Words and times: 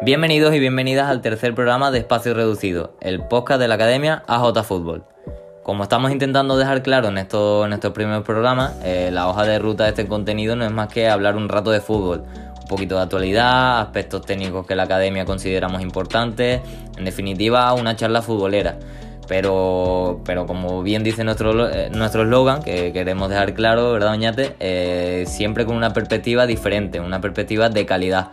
Bienvenidos 0.00 0.54
y 0.54 0.60
bienvenidas 0.60 1.08
al 1.08 1.20
tercer 1.22 1.56
programa 1.56 1.90
de 1.90 1.98
Espacio 1.98 2.32
Reducido, 2.32 2.94
el 3.00 3.20
podcast 3.24 3.60
de 3.60 3.66
la 3.66 3.74
Academia 3.74 4.22
AJ 4.28 4.62
Fútbol. 4.62 5.04
Como 5.64 5.82
estamos 5.82 6.12
intentando 6.12 6.56
dejar 6.56 6.84
claro 6.84 7.08
en, 7.08 7.18
esto, 7.18 7.66
en 7.66 7.72
estos 7.72 7.92
primeros 7.92 8.22
programas, 8.22 8.76
eh, 8.84 9.10
la 9.12 9.28
hoja 9.28 9.44
de 9.44 9.58
ruta 9.58 9.84
de 9.84 9.90
este 9.90 10.06
contenido 10.06 10.54
no 10.54 10.64
es 10.64 10.70
más 10.70 10.86
que 10.86 11.08
hablar 11.08 11.36
un 11.36 11.48
rato 11.48 11.72
de 11.72 11.80
fútbol, 11.80 12.22
un 12.60 12.68
poquito 12.68 12.94
de 12.94 13.02
actualidad, 13.02 13.80
aspectos 13.80 14.24
técnicos 14.24 14.64
que 14.68 14.76
la 14.76 14.84
Academia 14.84 15.24
consideramos 15.24 15.82
importantes, 15.82 16.60
en 16.96 17.04
definitiva 17.04 17.72
una 17.72 17.96
charla 17.96 18.22
futbolera. 18.22 18.78
Pero, 19.26 20.20
pero 20.24 20.46
como 20.46 20.82
bien 20.82 21.02
dice 21.02 21.24
nuestro 21.24 21.68
eh, 21.68 21.90
nuestro 21.90 22.22
eslogan, 22.22 22.62
que 22.62 22.92
queremos 22.92 23.28
dejar 23.28 23.52
claro, 23.52 23.92
¿verdad, 23.92 24.12
Oñate? 24.12 24.54
Eh, 24.60 25.24
siempre 25.26 25.66
con 25.66 25.76
una 25.76 25.92
perspectiva 25.92 26.46
diferente, 26.46 27.00
una 27.00 27.20
perspectiva 27.20 27.68
de 27.68 27.84
calidad. 27.84 28.28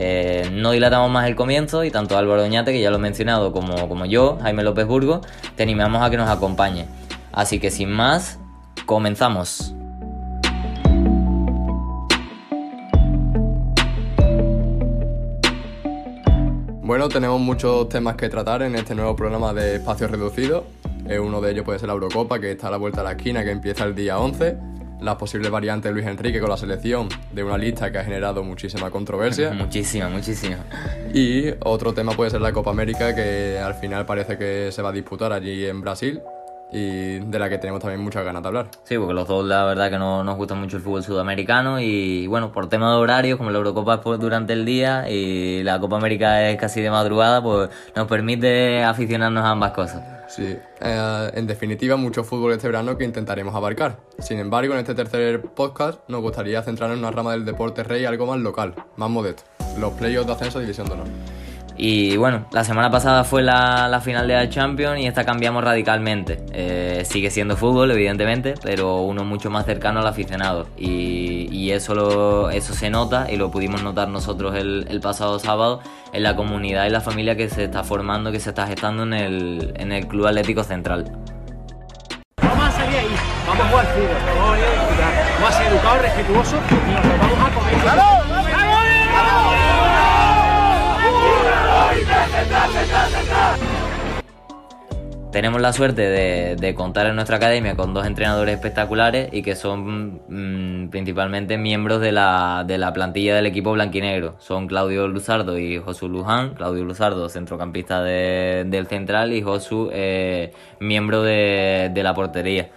Eh, 0.00 0.48
no 0.52 0.70
dilatamos 0.70 1.10
más 1.10 1.26
el 1.26 1.34
comienzo 1.34 1.82
y 1.82 1.90
tanto 1.90 2.16
Álvaro 2.16 2.44
Oñate, 2.44 2.72
que 2.72 2.80
ya 2.80 2.90
lo 2.90 2.96
he 2.96 3.00
mencionado, 3.00 3.52
como, 3.52 3.88
como 3.88 4.06
yo, 4.06 4.38
Jaime 4.40 4.62
López 4.62 4.86
Burgo, 4.86 5.22
te 5.56 5.64
animamos 5.64 6.00
a 6.02 6.08
que 6.08 6.16
nos 6.16 6.30
acompañe. 6.30 6.86
Así 7.32 7.58
que 7.58 7.72
sin 7.72 7.90
más, 7.90 8.38
comenzamos. 8.86 9.74
Bueno, 16.82 17.08
tenemos 17.08 17.40
muchos 17.40 17.88
temas 17.88 18.14
que 18.14 18.28
tratar 18.28 18.62
en 18.62 18.76
este 18.76 18.94
nuevo 18.94 19.16
programa 19.16 19.52
de 19.52 19.76
Espacio 19.76 20.06
Reducido. 20.06 20.64
Eh, 21.08 21.18
uno 21.18 21.40
de 21.40 21.50
ellos 21.50 21.64
puede 21.64 21.80
ser 21.80 21.88
la 21.88 21.94
Eurocopa, 21.94 22.38
que 22.38 22.52
está 22.52 22.68
a 22.68 22.70
la 22.70 22.76
vuelta 22.76 23.02
de 23.02 23.04
la 23.04 23.12
esquina, 23.12 23.42
que 23.42 23.50
empieza 23.50 23.84
el 23.84 23.96
día 23.96 24.18
11. 24.20 24.77
Las 25.00 25.16
posibles 25.16 25.50
variantes 25.50 25.90
de 25.90 25.94
Luis 25.94 26.06
Enrique 26.06 26.40
con 26.40 26.50
la 26.50 26.56
selección, 26.56 27.08
de 27.32 27.44
una 27.44 27.56
lista 27.56 27.92
que 27.92 27.98
ha 27.98 28.04
generado 28.04 28.42
muchísima 28.42 28.90
controversia. 28.90 29.50
muchísima, 29.54 30.08
muchísima. 30.08 30.58
Y 31.14 31.50
otro 31.60 31.94
tema 31.94 32.12
puede 32.12 32.30
ser 32.30 32.40
la 32.40 32.52
Copa 32.52 32.70
América, 32.70 33.14
que 33.14 33.58
al 33.58 33.74
final 33.74 34.06
parece 34.06 34.36
que 34.36 34.70
se 34.72 34.82
va 34.82 34.90
a 34.90 34.92
disputar 34.92 35.32
allí 35.32 35.66
en 35.66 35.80
Brasil 35.80 36.20
y 36.72 37.18
de 37.20 37.38
la 37.38 37.48
que 37.48 37.58
tenemos 37.58 37.80
también 37.80 38.00
muchas 38.00 38.24
ganas 38.24 38.42
de 38.42 38.48
hablar. 38.48 38.68
Sí, 38.84 38.96
porque 38.98 39.14
los 39.14 39.26
dos 39.26 39.44
la 39.46 39.64
verdad 39.64 39.90
que 39.90 39.98
no 39.98 40.24
nos 40.24 40.36
gusta 40.36 40.54
mucho 40.54 40.76
el 40.76 40.82
fútbol 40.82 41.02
sudamericano 41.02 41.80
y 41.80 42.26
bueno, 42.26 42.52
por 42.52 42.68
tema 42.68 42.90
de 42.90 42.96
horarios, 42.96 43.38
como 43.38 43.50
la 43.50 43.58
Eurocopa 43.58 44.00
es 44.04 44.20
durante 44.20 44.52
el 44.52 44.64
día 44.64 45.08
y 45.08 45.62
la 45.62 45.80
Copa 45.80 45.96
América 45.96 46.48
es 46.50 46.58
casi 46.58 46.80
de 46.80 46.90
madrugada, 46.90 47.42
pues 47.42 47.70
nos 47.94 48.06
permite 48.06 48.84
aficionarnos 48.84 49.44
a 49.44 49.50
ambas 49.50 49.72
cosas. 49.72 50.02
Sí, 50.28 50.58
eh, 50.80 51.30
en 51.34 51.46
definitiva, 51.46 51.96
mucho 51.96 52.22
fútbol 52.22 52.52
este 52.52 52.68
verano 52.68 52.98
que 52.98 53.04
intentaremos 53.04 53.54
abarcar. 53.54 53.96
Sin 54.18 54.38
embargo, 54.38 54.74
en 54.74 54.80
este 54.80 54.94
tercer 54.94 55.40
podcast 55.40 56.00
nos 56.08 56.20
gustaría 56.20 56.62
centrarnos 56.62 56.98
en 56.98 57.04
una 57.04 57.10
rama 57.10 57.32
del 57.32 57.46
deporte 57.46 57.82
rey 57.82 58.04
algo 58.04 58.26
más 58.26 58.38
local, 58.38 58.74
más 58.96 59.08
modesto, 59.08 59.44
los 59.78 59.94
playoffs 59.94 60.26
de 60.26 60.32
ascenso 60.34 60.58
a 60.58 60.60
División 60.60 60.86
de 60.86 60.92
Honor. 60.92 61.06
Y 61.80 62.16
bueno, 62.16 62.44
la 62.50 62.64
semana 62.64 62.90
pasada 62.90 63.22
fue 63.22 63.40
la, 63.40 64.00
final 64.02 64.26
de 64.26 64.34
la 64.34 64.48
Champions 64.48 64.98
y 64.98 65.06
esta 65.06 65.24
cambiamos 65.24 65.62
radicalmente. 65.62 66.44
Eh, 66.52 67.04
sigue 67.04 67.30
siendo 67.30 67.56
fútbol, 67.56 67.92
evidentemente, 67.92 68.54
pero 68.60 69.02
uno 69.02 69.24
mucho 69.24 69.48
más 69.48 69.64
cercano 69.64 70.00
al 70.00 70.06
aficionado. 70.08 70.66
Y, 70.76 71.68
eso, 71.68 72.48
eso 72.50 72.72
se 72.72 72.88
nota 72.88 73.30
y 73.30 73.36
lo 73.36 73.50
pudimos 73.50 73.82
notar 73.82 74.08
nosotros 74.08 74.56
el, 74.56 75.00
pasado 75.02 75.38
sábado 75.38 75.80
en 76.12 76.22
la 76.22 76.34
comunidad 76.34 76.86
y 76.86 76.90
la 76.90 77.02
familia 77.02 77.36
que 77.36 77.48
se 77.48 77.64
está 77.64 77.84
formando, 77.84 78.32
que 78.32 78.40
se 78.40 78.48
está 78.48 78.66
gestando 78.66 79.02
en 79.04 79.12
el, 79.12 79.74
en 79.76 79.92
el 79.92 80.08
Club 80.08 80.26
Atlético 80.26 80.64
Central. 80.64 81.12
Vamos 82.42 82.64
a 82.64 82.70
salir 82.70 82.96
ahí, 82.96 83.06
vamos 83.46 83.64
a 83.64 83.68
jugar 83.68 83.86
fútbol, 83.86 84.08
vamos 85.40 85.54
a, 85.54 85.58
ser 85.58 85.72
educados, 85.72 86.02
respetuosos 86.02 86.60
y 86.70 86.90
nos 86.92 87.20
vamos 87.20 87.50
a 87.50 87.54
comer. 87.54 88.27
Tenemos 95.32 95.60
la 95.60 95.74
suerte 95.74 96.02
de, 96.56 96.74
contar 96.74 97.06
en 97.06 97.14
nuestra 97.14 97.36
academia 97.36 97.76
con 97.76 97.92
dos 97.92 98.06
entrenadores 98.06 98.54
espectaculares 98.54 99.28
y 99.30 99.42
que 99.42 99.54
son 99.56 100.22
mm, 100.26 100.88
principalmente 100.88 101.58
miembros 101.58 102.00
de 102.00 102.12
la, 102.12 102.90
plantilla 102.94 103.36
del 103.36 103.46
equipo 103.46 103.72
blanquinegro. 103.72 104.36
Son 104.38 104.66
Claudio 104.66 105.06
Luzardo 105.06 105.58
y 105.58 105.78
Josu 105.78 106.08
Luján. 106.08 106.54
Claudio 106.54 106.84
Luzardo, 106.84 107.28
centrocampista 107.28 108.02
del 108.02 108.86
central, 108.86 109.32
y 109.32 109.42
Josu, 109.42 109.90
eh, 109.92 110.52
miembro 110.80 111.22
de 111.22 112.00
la 112.02 112.14
portería. 112.14 112.70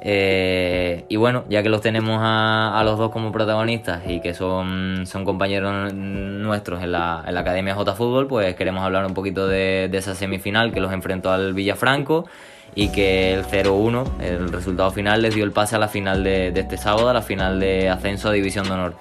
Eh, 0.00 1.04
y 1.08 1.16
bueno, 1.16 1.44
ya 1.48 1.62
que 1.62 1.68
los 1.68 1.80
tenemos 1.80 2.18
a, 2.20 2.80
los 2.84 2.98
dos 2.98 3.10
como 3.10 3.32
protagonistas 3.32 4.02
y 4.06 4.20
que 4.20 4.34
son, 4.34 5.06
son 5.06 5.24
compañeros 5.24 5.92
nuestros 5.94 6.82
en 6.82 6.92
la, 6.92 7.24
en 7.26 7.34
la 7.34 7.40
Academia 7.40 7.74
J 7.74 7.94
Fútbol, 7.94 8.26
pues 8.26 8.54
queremos 8.56 8.84
hablar 8.84 9.06
un 9.06 9.14
poquito 9.14 9.48
de, 9.48 9.90
esa 9.92 10.14
semifinal 10.14 10.72
que 10.72 10.80
los 10.80 10.92
enfrentó 10.92 11.32
al 11.32 11.54
Villafranco 11.54 12.26
y 12.74 12.88
que 12.88 13.32
el 13.32 13.44
0-1, 13.44 14.20
el 14.20 14.52
resultado 14.52 14.90
final, 14.90 15.22
les 15.22 15.34
dio 15.34 15.44
el 15.44 15.52
pase 15.52 15.76
a 15.76 15.78
la 15.78 15.88
final 15.88 16.22
de, 16.22 16.48
este 16.48 16.76
sábado, 16.76 17.08
a 17.08 17.14
la 17.14 17.22
final 17.22 17.58
de 17.58 17.88
ascenso 17.88 18.28
a 18.28 18.32
División 18.32 18.66
de 18.66 18.72
Honor. 18.72 18.94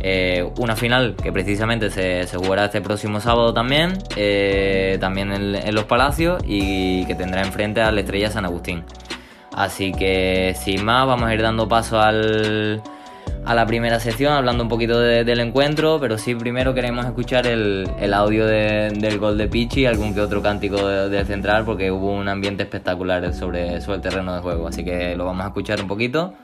Eh, 0.00 0.44
una 0.58 0.74
final 0.74 1.14
que 1.22 1.30
precisamente 1.30 1.88
se, 1.90 2.26
jugará 2.36 2.64
este 2.64 2.80
próximo 2.80 3.20
sábado 3.20 3.54
también, 3.54 3.98
eh, 4.16 4.98
también 5.00 5.32
en, 5.32 5.54
en, 5.54 5.74
Los 5.74 5.84
Palacios 5.84 6.42
y 6.44 7.04
que 7.04 7.14
tendrá 7.14 7.42
enfrente 7.42 7.80
al 7.80 7.96
Estrella 7.98 8.28
San 8.28 8.44
Agustín. 8.44 8.84
Así 9.54 9.92
que 9.92 10.54
sin 10.58 10.84
más, 10.84 11.06
vamos 11.06 11.28
a 11.28 11.34
ir 11.34 11.42
dando 11.42 11.68
paso 11.68 12.00
al, 12.00 12.82
a 13.44 13.54
la 13.54 13.66
primera 13.66 13.98
sección, 14.00 14.32
hablando 14.32 14.62
un 14.62 14.68
poquito 14.68 14.98
del 15.00 15.40
encuentro, 15.40 15.98
pero 16.00 16.16
sí 16.16 16.34
primero 16.34 16.74
queremos 16.74 17.04
escuchar 17.04 17.46
el, 17.46 18.14
audio 18.14 18.46
del 18.46 19.18
gol 19.18 19.36
de 19.36 19.48
Pichi 19.48 19.80
y 19.80 19.86
algún 19.86 20.14
que 20.14 20.20
otro 20.20 20.42
cántico 20.42 20.86
del 20.86 21.26
central, 21.26 21.64
porque 21.64 21.90
hubo 21.90 22.12
un 22.12 22.28
ambiente 22.28 22.62
espectacular 22.62 23.34
sobre, 23.34 23.80
sobre 23.80 23.96
el 23.96 24.02
terreno 24.02 24.34
de 24.34 24.40
juego. 24.40 24.68
Así 24.68 24.84
que 24.84 25.16
lo 25.16 25.24
vamos 25.24 25.44
a 25.44 25.48
escuchar 25.48 25.80
un 25.80 25.88
poquito. 25.88 26.34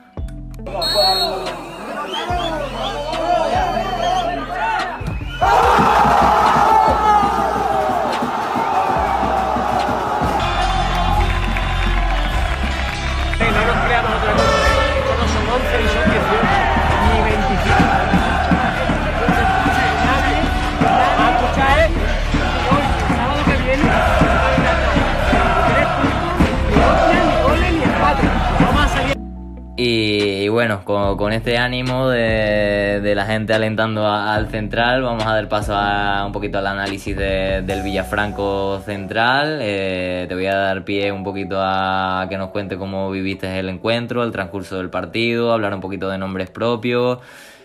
Bueno, 30.59 30.83
con, 30.83 31.31
este 31.31 31.57
ánimo 31.57 32.09
de, 32.09 33.13
la 33.15 33.25
gente 33.25 33.53
alentando 33.53 34.05
al 34.05 34.49
central, 34.49 35.03
vamos 35.03 35.25
a 35.25 35.33
dar 35.33 35.47
paso 35.47 35.73
a 35.73 36.25
un 36.25 36.33
poquito 36.33 36.57
al 36.57 36.67
análisis 36.67 37.15
del 37.15 37.81
Villafranco 37.81 38.81
Central. 38.81 39.59
Eh, 39.61 40.25
te 40.27 40.35
voy 40.35 40.47
a 40.47 40.55
dar 40.57 40.83
pie 40.83 41.13
un 41.13 41.23
poquito 41.23 41.55
a 41.61 42.25
que 42.29 42.37
nos 42.37 42.49
cuente 42.49 42.75
cómo 42.75 43.09
viviste 43.09 43.57
el 43.57 43.69
encuentro, 43.69 44.21
el 44.21 44.33
transcurso 44.33 44.75
del 44.79 44.89
partido, 44.89 45.53
hablar 45.53 45.73
un 45.73 45.79
poquito 45.79 46.09
de 46.09 46.17
nombres 46.17 46.49
propios. 46.49 47.19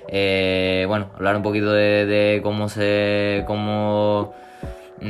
Eh, 0.07 0.85
bueno, 0.87 1.11
hablar 1.17 1.35
un 1.35 1.43
poquito 1.43 1.73
de, 1.73 2.39
cómo 2.45 2.69
se 2.69 3.43
cómo 3.49 4.35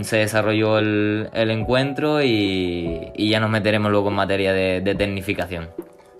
se 0.01 0.16
desarrolló 0.16 0.78
el, 0.78 1.28
encuentro 1.34 2.22
y, 2.22 3.12
ya 3.15 3.41
nos 3.41 3.51
meteremos 3.51 3.93
luego 3.93 4.09
en 4.09 4.15
materia 4.15 4.55
de 4.55 4.95
tecnificación. 4.95 5.69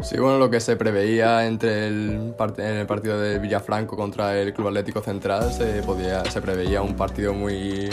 Sí, 0.01 0.19
bueno, 0.19 0.39
lo 0.39 0.51
que 0.51 0.61
se 0.61 0.77
preveía 0.77 1.47
entre 1.47 1.87
el, 1.89 2.35
en 2.59 2.77
el 2.77 2.87
partido 2.87 3.19
de 3.19 3.39
Villafranco 3.39 3.97
contra 3.97 4.39
el 4.39 4.53
Club 4.53 4.69
Atlético 4.69 5.01
Central 5.01 5.53
se, 5.53 5.83
podía, 5.83 6.25
se 6.25 6.41
preveía 6.43 6.83
un 6.83 6.95
partido 6.95 7.33
muy, 7.33 7.89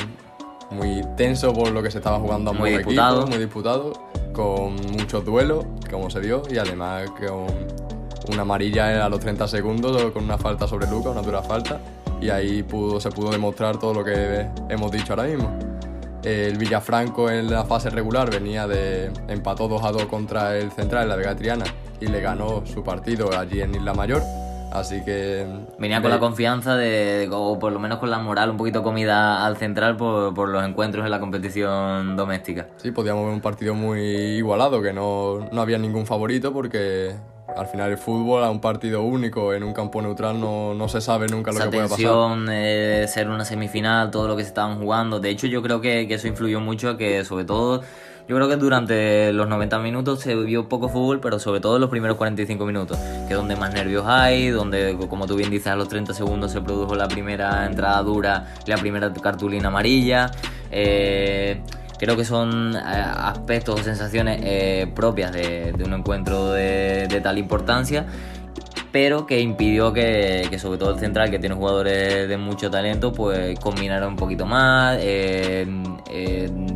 muy 0.72 1.02
tenso 1.16 1.54
por 1.54 1.72
lo 1.72 1.84
que 1.84 1.92
se 1.92 2.00
estaba 2.00 2.20
jugando 2.20 2.52
a 2.52 2.54
muy 2.54 2.72
disputado. 2.72 3.28
muy 3.28 3.38
disputado, 3.38 3.94
con 4.34 4.76
muchos 4.92 5.24
duelos, 5.24 5.66
como 5.90 6.10
se 6.10 6.22
dio, 6.22 6.42
y 6.50 6.58
además 6.58 7.10
con 7.12 7.46
una 8.34 8.42
amarilla 8.42 9.06
a 9.06 9.10
los 9.10 9.20
30 9.20 9.48
segundos 9.48 10.12
con 10.12 10.24
una 10.24 10.38
falta 10.38 10.68
sobre 10.68 10.88
Luca, 10.90 11.10
una 11.10 11.22
dura 11.22 11.42
falta, 11.42 11.80
y 12.20 12.30
ahí 12.30 12.64
pudo, 12.64 13.00
se 13.00 13.10
pudo 13.10 13.32
demostrar 13.32 13.80
todo 13.80 13.94
lo 13.94 14.04
que 14.04 14.48
hemos 14.70 14.92
dicho 14.92 15.14
ahora 15.14 15.24
mismo. 15.24 15.71
El 16.24 16.58
Villafranco 16.58 17.30
en 17.30 17.50
la 17.50 17.66
fase 17.66 17.90
regular 17.90 18.30
venía 18.30 18.68
de 18.68 19.12
empató 19.28 19.68
2 19.68 19.84
a 19.84 19.92
2 19.92 20.06
contra 20.06 20.58
el 20.58 20.72
Central 20.72 21.04
en 21.04 21.10
la 21.10 21.16
Vega 21.16 21.36
Triana 21.36 21.66
y 22.00 22.08
le 22.08 22.22
ganó 22.22 22.64
su 22.66 22.84
partido 22.84 23.38
allí 23.38 23.62
en 23.62 23.74
Isla 23.74 23.94
Mayor. 23.94 24.22
Así 24.72 25.04
que. 25.04 25.46
Venía 25.80 26.02
con 26.02 26.12
la 26.12 26.20
confianza 26.20 26.76
de, 26.76 27.28
o 27.32 27.60
por 27.60 27.74
lo 27.74 27.80
menos 27.80 28.00
con 28.00 28.10
la 28.10 28.20
moral 28.20 28.52
un 28.52 28.58
poquito 28.58 28.84
comida 28.84 29.46
al 29.46 29.58
central 29.58 29.98
por, 29.98 30.34
por, 30.34 30.48
los 30.48 30.64
encuentros 30.64 31.04
en 31.04 31.12
la 31.12 31.20
competición 31.20 32.16
doméstica. 32.16 32.68
Sí, 32.78 32.92
podíamos 32.92 33.26
ver 33.26 33.34
un 33.34 33.42
partido 33.42 33.76
muy 33.76 34.00
igualado, 34.00 34.82
que 34.82 34.94
no, 34.94 35.50
no 35.52 35.62
había 35.62 35.78
ningún 35.78 36.06
favorito 36.06 36.54
porque 36.54 37.16
al 37.56 37.68
final 37.68 37.92
el 37.92 37.98
fútbol 37.98 38.44
a 38.44 38.50
un 38.50 38.62
partido 38.62 39.04
único 39.04 39.54
en 39.54 39.64
un 39.64 39.74
campo 39.74 40.02
neutral 40.02 40.40
no, 40.40 40.74
no 40.74 40.88
se 40.88 41.02
sabe 41.02 41.28
nunca 41.28 41.52
lo 41.52 41.58
Esa 41.58 41.66
que 41.66 41.72
puede 41.72 41.84
pasar. 41.84 41.98
tensión, 41.98 42.48
eh, 42.50 43.06
ser 43.08 43.30
una 43.30 43.46
semifinal, 43.46 44.12
todo 44.12 44.28
lo 44.28 44.36
que 44.36 44.44
se 44.44 44.50
estaban 44.50 44.80
jugando. 44.80 45.20
De 45.20 45.30
hecho, 45.30 45.48
yo 45.48 45.62
creo 45.62 45.82
que, 45.82 46.08
que 46.08 46.16
eso 46.16 46.28
influyó 46.28 46.60
mucho, 46.60 46.98
que 46.98 47.26
sobre 47.26 47.46
todo, 47.46 47.82
yo 48.28 48.36
creo 48.36 48.48
que 48.48 48.56
durante 48.56 49.34
los 49.34 49.48
90 49.48 49.80
minutos 49.80 50.22
se 50.22 50.36
vio 50.36 50.70
poco 50.70 50.88
fútbol, 50.88 51.20
pero 51.20 51.40
sobre 51.40 51.60
todo 51.60 51.76
en 51.76 51.82
los 51.82 51.90
primeros 51.90 52.18
45 52.18 52.66
minutos, 52.66 52.98
que 53.28 53.34
es 53.34 53.38
donde 53.38 53.56
más 53.56 53.74
nervios 53.74 54.06
hay, 54.08 54.50
donde, 54.50 54.98
como 55.10 55.28
tú 55.28 55.36
bien 55.36 55.50
dices, 55.50 55.68
a 55.68 55.76
los 55.76 55.90
30 55.90 56.14
segundos 56.14 56.52
se 56.52 56.62
produjo 56.62 56.96
la 56.96 57.08
primera 57.08 57.66
entrada 57.66 58.02
dura, 58.04 58.48
la 58.66 58.78
primera 58.78 59.12
cartulina 59.14 59.68
amarilla. 59.68 60.32
Eh, 60.72 61.62
creo 62.02 62.18
que 62.18 62.26
son 62.26 62.76
eh, 62.76 62.80
aspectos 62.80 63.80
o 63.80 63.84
sensaciones 63.84 64.42
eh, 64.44 64.92
propias 64.96 65.32
de, 65.32 65.72
de 65.72 65.84
un 65.84 65.94
encuentro 65.94 66.52
de, 66.52 67.22
tal 67.22 67.38
importancia 67.38 68.08
pero 68.92 69.28
que 69.28 69.40
impidió 69.40 69.94
que, 69.94 70.50
sobre 70.60 70.78
todo 70.78 70.96
el 70.96 71.00
central, 71.00 71.30
que 71.30 71.40
tiene 71.40 71.56
jugadores 71.56 72.28
de 72.28 72.36
mucho 72.36 72.70
talento, 72.70 73.14
pues 73.14 73.58
combinara 73.58 74.06
un 74.06 74.18
poquito 74.18 74.46
más. 74.46 74.98
Eh, 75.00 75.66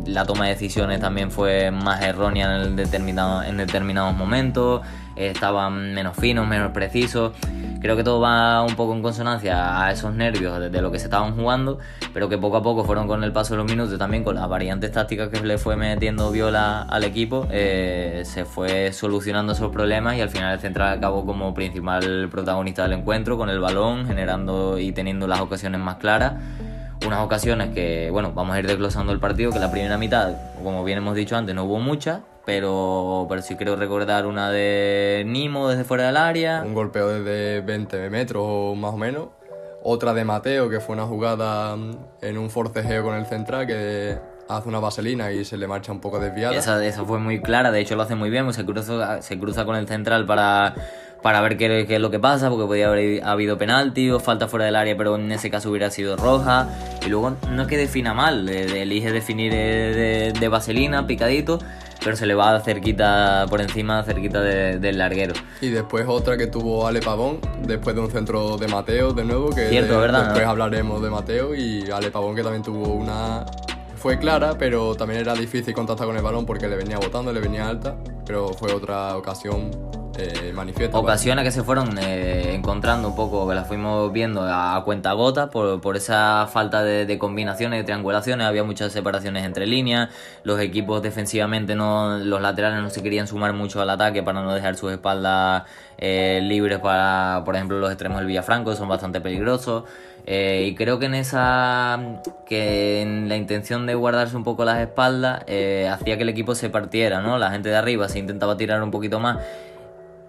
la 0.06 0.24
toma 0.24 0.46
de 0.46 0.52
decisiones 0.52 0.98
también 0.98 1.30
fue 1.30 1.70
más 1.70 2.02
errónea 2.02 2.62
en, 2.62 2.78
en 2.78 3.56
determinados 3.58 4.16
momentos, 4.16 4.80
estaban 5.16 5.94
menos 5.94 6.16
finos, 6.16 6.46
menos 6.46 6.72
precisos. 6.72 7.32
Creo 7.80 7.96
que 7.96 8.02
todo 8.02 8.20
va 8.20 8.62
un 8.62 8.74
poco 8.74 8.94
en 8.94 9.02
consonancia 9.02 9.84
a 9.84 9.92
esos 9.92 10.14
nervios 10.14 10.72
de, 10.72 10.82
lo 10.82 10.90
que 10.90 10.98
se 10.98 11.04
estaban 11.04 11.36
jugando, 11.36 11.78
pero 12.12 12.28
que 12.28 12.38
poco 12.38 12.56
a 12.56 12.62
poco 12.62 12.84
fueron 12.84 13.06
con 13.06 13.22
el 13.22 13.32
paso 13.32 13.54
de 13.54 13.58
los 13.58 13.70
minutos, 13.70 13.98
también 13.98 14.24
con 14.24 14.34
las 14.34 14.48
variantes 14.48 14.92
tácticas 14.92 15.28
que 15.28 15.40
le 15.40 15.58
fue 15.58 15.76
metiendo 15.76 16.30
Viola 16.30 16.82
al 16.82 17.04
equipo, 17.04 17.46
eh, 17.50 18.22
se 18.24 18.44
fue 18.44 18.92
solucionando 18.92 19.52
esos 19.52 19.70
problemas 19.70 20.16
y 20.16 20.20
al 20.20 20.30
final 20.30 20.54
el 20.54 20.60
central 20.60 20.98
acabó 20.98 21.24
como 21.24 21.52
principal 21.54 22.28
protagonista 22.30 22.82
del 22.82 22.94
encuentro, 22.94 23.36
con 23.36 23.50
el 23.50 23.60
balón, 23.60 24.06
generando 24.06 24.78
y 24.78 24.92
teniendo 24.92 25.26
las 25.26 25.40
ocasiones 25.40 25.80
más 25.80 25.96
claras 25.96 26.34
unas 27.04 27.20
ocasiones 27.20 27.74
que, 27.74 28.08
bueno, 28.10 28.32
vamos 28.34 28.56
a 28.56 28.58
ir 28.58 28.66
desglosando 28.66 29.12
el 29.12 29.20
partido, 29.20 29.52
que 29.52 29.58
la 29.58 29.70
primera 29.70 29.98
mitad, 29.98 30.34
como 30.62 30.84
bien 30.84 30.98
hemos 30.98 31.14
dicho 31.14 31.36
antes, 31.36 31.54
no 31.54 31.64
hubo 31.64 31.78
muchas, 31.78 32.20
pero, 32.46 33.26
pero 33.28 33.42
sí 33.42 33.56
creo 33.56 33.76
recordar 33.76 34.24
una 34.24 34.50
de 34.50 35.24
Nimo 35.26 35.68
desde 35.68 35.84
fuera 35.84 36.06
del 36.06 36.16
área. 36.16 36.62
Un 36.64 36.74
golpeo 36.74 37.08
desde 37.08 37.60
20 37.60 38.08
metros 38.08 38.76
más 38.76 38.94
o 38.94 38.96
menos. 38.96 39.28
Otra 39.82 40.14
de 40.14 40.24
Mateo, 40.24 40.70
que 40.70 40.80
fue 40.80 40.94
una 40.94 41.06
jugada 41.06 41.76
en 42.22 42.38
un 42.38 42.48
forcejeo 42.48 43.02
con 43.02 43.14
el 43.16 43.26
central 43.26 43.66
que 43.66 44.16
hace 44.48 44.68
una 44.68 44.78
vaselina 44.78 45.32
y 45.32 45.44
se 45.44 45.56
le 45.56 45.66
marcha 45.66 45.92
un 45.92 46.00
poco 46.00 46.18
desviada. 46.20 46.54
Esa, 46.54 46.84
esa 46.84 47.04
fue 47.04 47.18
muy 47.18 47.40
clara, 47.40 47.72
de 47.72 47.80
hecho 47.80 47.96
lo 47.96 48.02
hace 48.02 48.14
muy 48.14 48.30
bien, 48.30 48.52
se 48.52 48.64
cruza, 48.64 49.20
se 49.22 49.38
cruza 49.38 49.64
con 49.64 49.76
el 49.76 49.86
central 49.88 50.24
para 50.24 50.74
para 51.22 51.40
ver 51.40 51.56
qué, 51.56 51.86
qué, 51.88 51.96
es 51.96 52.00
lo 52.00 52.12
que 52.12 52.20
pasa, 52.20 52.50
porque 52.50 52.66
podía 52.66 52.86
haber 52.86 53.24
habido 53.24 53.58
penalti 53.58 54.10
o 54.10 54.20
falta 54.20 54.46
fuera 54.46 54.66
del 54.66 54.76
área, 54.76 54.96
pero 54.96 55.16
en 55.16 55.32
ese 55.32 55.50
caso 55.50 55.70
hubiera 55.70 55.90
sido 55.90 56.16
roja. 56.16 56.68
Y 57.04 57.08
luego 57.08 57.36
no 57.50 57.62
es 57.62 57.68
que 57.68 57.76
defina 57.76 58.14
mal, 58.14 58.48
elige 58.48 59.10
definir 59.10 59.52
de, 59.52 60.32
de, 60.38 60.48
vaselina, 60.48 61.06
picadito, 61.08 61.58
pero 62.06 62.16
se 62.16 62.24
le 62.24 62.36
va 62.36 62.60
cerquita 62.60 63.46
por 63.50 63.60
encima, 63.60 64.04
cerquita 64.04 64.40
de, 64.40 64.78
del 64.78 64.98
larguero. 64.98 65.34
Y 65.60 65.70
después 65.70 66.04
otra 66.06 66.36
que 66.36 66.46
tuvo 66.46 66.86
Ale 66.86 67.00
Pavón, 67.00 67.40
después 67.66 67.96
de 67.96 68.02
un 68.02 68.12
centro 68.12 68.56
de 68.58 68.68
Mateo 68.68 69.12
de 69.12 69.24
nuevo, 69.24 69.50
que 69.50 69.68
Cierto, 69.70 69.98
¿verdad? 69.98 70.26
después 70.26 70.46
hablaremos 70.46 71.02
de 71.02 71.10
Mateo 71.10 71.52
y 71.56 71.90
Ale 71.90 72.12
Pavón 72.12 72.36
que 72.36 72.44
también 72.44 72.62
tuvo 72.62 72.94
una... 72.94 73.44
Fue 73.96 74.20
clara, 74.20 74.54
pero 74.56 74.94
también 74.94 75.20
era 75.20 75.34
difícil 75.34 75.74
contactar 75.74 76.06
con 76.06 76.16
el 76.16 76.22
balón 76.22 76.46
porque 76.46 76.68
le 76.68 76.76
venía 76.76 76.96
botando, 76.96 77.32
le 77.32 77.40
venía 77.40 77.68
alta, 77.68 77.96
pero 78.24 78.50
fue 78.50 78.72
otra 78.72 79.16
ocasión 79.16 79.72
eh. 80.18 80.46
Ocasiones 80.92 81.44
que 81.44 81.50
se 81.50 81.62
fueron 81.62 81.98
eh, 81.98 82.54
encontrando 82.54 83.08
un 83.08 83.16
poco, 83.16 83.48
que 83.48 83.54
las 83.54 83.68
fuimos 83.68 84.12
viendo 84.12 84.42
a, 84.42 84.76
a 84.76 84.84
cuenta 84.84 85.12
gota 85.12 85.50
por, 85.50 85.80
por 85.80 85.96
esa 85.96 86.48
falta 86.50 86.82
de, 86.82 87.18
combinaciones, 87.18 87.80
de 87.80 87.84
triangulaciones, 87.84 88.46
había 88.46 88.64
muchas 88.64 88.92
separaciones 88.92 89.44
entre 89.44 89.66
líneas, 89.66 90.08
los 90.44 90.60
equipos 90.60 91.02
defensivamente, 91.02 91.74
no, 91.74 92.18
los 92.18 92.40
laterales 92.40 92.82
no 92.82 92.90
se 92.90 93.02
querían 93.02 93.26
sumar 93.26 93.52
mucho 93.52 93.80
al 93.80 93.90
ataque 93.90 94.22
para 94.22 94.42
no 94.42 94.54
dejar 94.54 94.76
sus 94.76 94.92
espaldas 94.92 95.64
eh, 95.98 96.40
libres 96.42 96.78
para, 96.78 97.42
por 97.44 97.54
ejemplo, 97.54 97.78
los 97.78 97.90
extremos 97.90 98.18
del 98.18 98.26
Villafranco, 98.26 98.74
son 98.74 98.88
bastante 98.88 99.20
peligrosos. 99.20 99.84
Eh, 100.28 100.66
y 100.68 100.74
creo 100.74 100.98
que 100.98 101.06
en 101.06 101.14
esa 101.14 102.20
que 102.46 103.00
en 103.00 103.28
la 103.28 103.36
intención 103.36 103.86
de 103.86 103.94
guardarse 103.94 104.36
un 104.36 104.42
poco 104.42 104.64
las 104.64 104.80
espaldas 104.80 105.42
hacía 105.42 106.16
que 106.16 106.22
el 106.22 106.28
equipo 106.28 106.56
se 106.56 106.68
partiera, 106.68 107.20
¿no? 107.20 107.38
La 107.38 107.52
gente 107.52 107.68
de 107.68 107.76
arriba 107.76 108.08
se 108.08 108.18
intentaba 108.18 108.56
tirar 108.56 108.82
un 108.82 108.90
poquito 108.90 109.20
más 109.20 109.38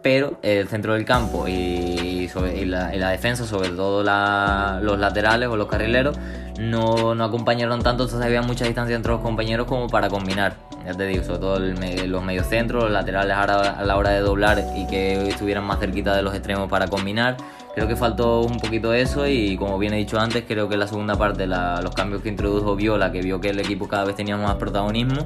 pero 0.07 0.39
el 0.42 0.69
centro 0.69 0.94
del 0.94 1.04
campo 1.04 1.50
y, 1.50 2.30
la, 2.65 2.95
la, 2.95 3.09
defensa, 3.09 3.45
sobre 3.45 3.71
todo 3.71 4.04
la, 4.04 4.80
los 4.81 4.98
laterales 4.98 5.50
o 5.50 5.57
los 5.57 5.68
carrileros, 5.68 6.18
no, 6.57 7.13
no, 7.13 7.25
acompañaron 7.25 7.83
tanto, 7.83 8.04
entonces 8.04 8.25
había 8.25 8.42
mucha 8.42 8.63
distancia 8.63 8.95
entre 8.95 9.12
los 9.12 9.19
compañeros 9.19 9.68
como 9.68 9.89
para 9.89 10.07
combinar. 10.07 10.56
Ya 10.86 10.94
te 10.94 11.07
digo, 11.07 11.25
sobre 11.25 11.39
todo 11.39 11.57
el, 11.57 12.09
los 12.09 12.24
mediocentros, 12.24 12.83
los 12.83 12.94
laterales 12.94 13.36
a 13.36 13.83
la 13.83 13.98
hora 13.98 14.12
de 14.12 14.21
doblar 14.21 14.63
y 14.77 14.88
que 14.88 15.27
estuvieran 15.27 15.65
más 15.65 15.81
cerquita 15.81 16.15
de 16.15 16.21
los 16.21 16.33
extremos 16.33 16.69
para 16.69 16.88
combinar. 16.88 17.36
Creo 17.75 17.89
que 17.89 17.98
faltó 17.98 18.44
un 18.44 18.59
poquito 18.62 18.94
eso 18.94 19.27
y 19.27 19.57
como 19.57 19.77
bien 19.77 19.94
he 19.94 19.98
dicho 19.98 20.18
antes, 20.18 20.45
creo 20.48 20.69
que 20.69 20.77
la 20.77 20.88
segunda 20.88 21.15
parte 21.18 21.48
la, 21.48 21.81
los 21.81 21.94
cambios 21.94 22.21
que 22.21 22.30
introdujo 22.30 22.77
Viola, 22.77 23.12
que 23.12 23.21
vio 23.21 23.42
que 23.42 23.50
el 23.50 23.59
equipo 23.59 23.89
cada 23.89 24.06
vez 24.06 24.15
tenía 24.15 24.38
más 24.38 24.56
protagonismo, 24.56 25.21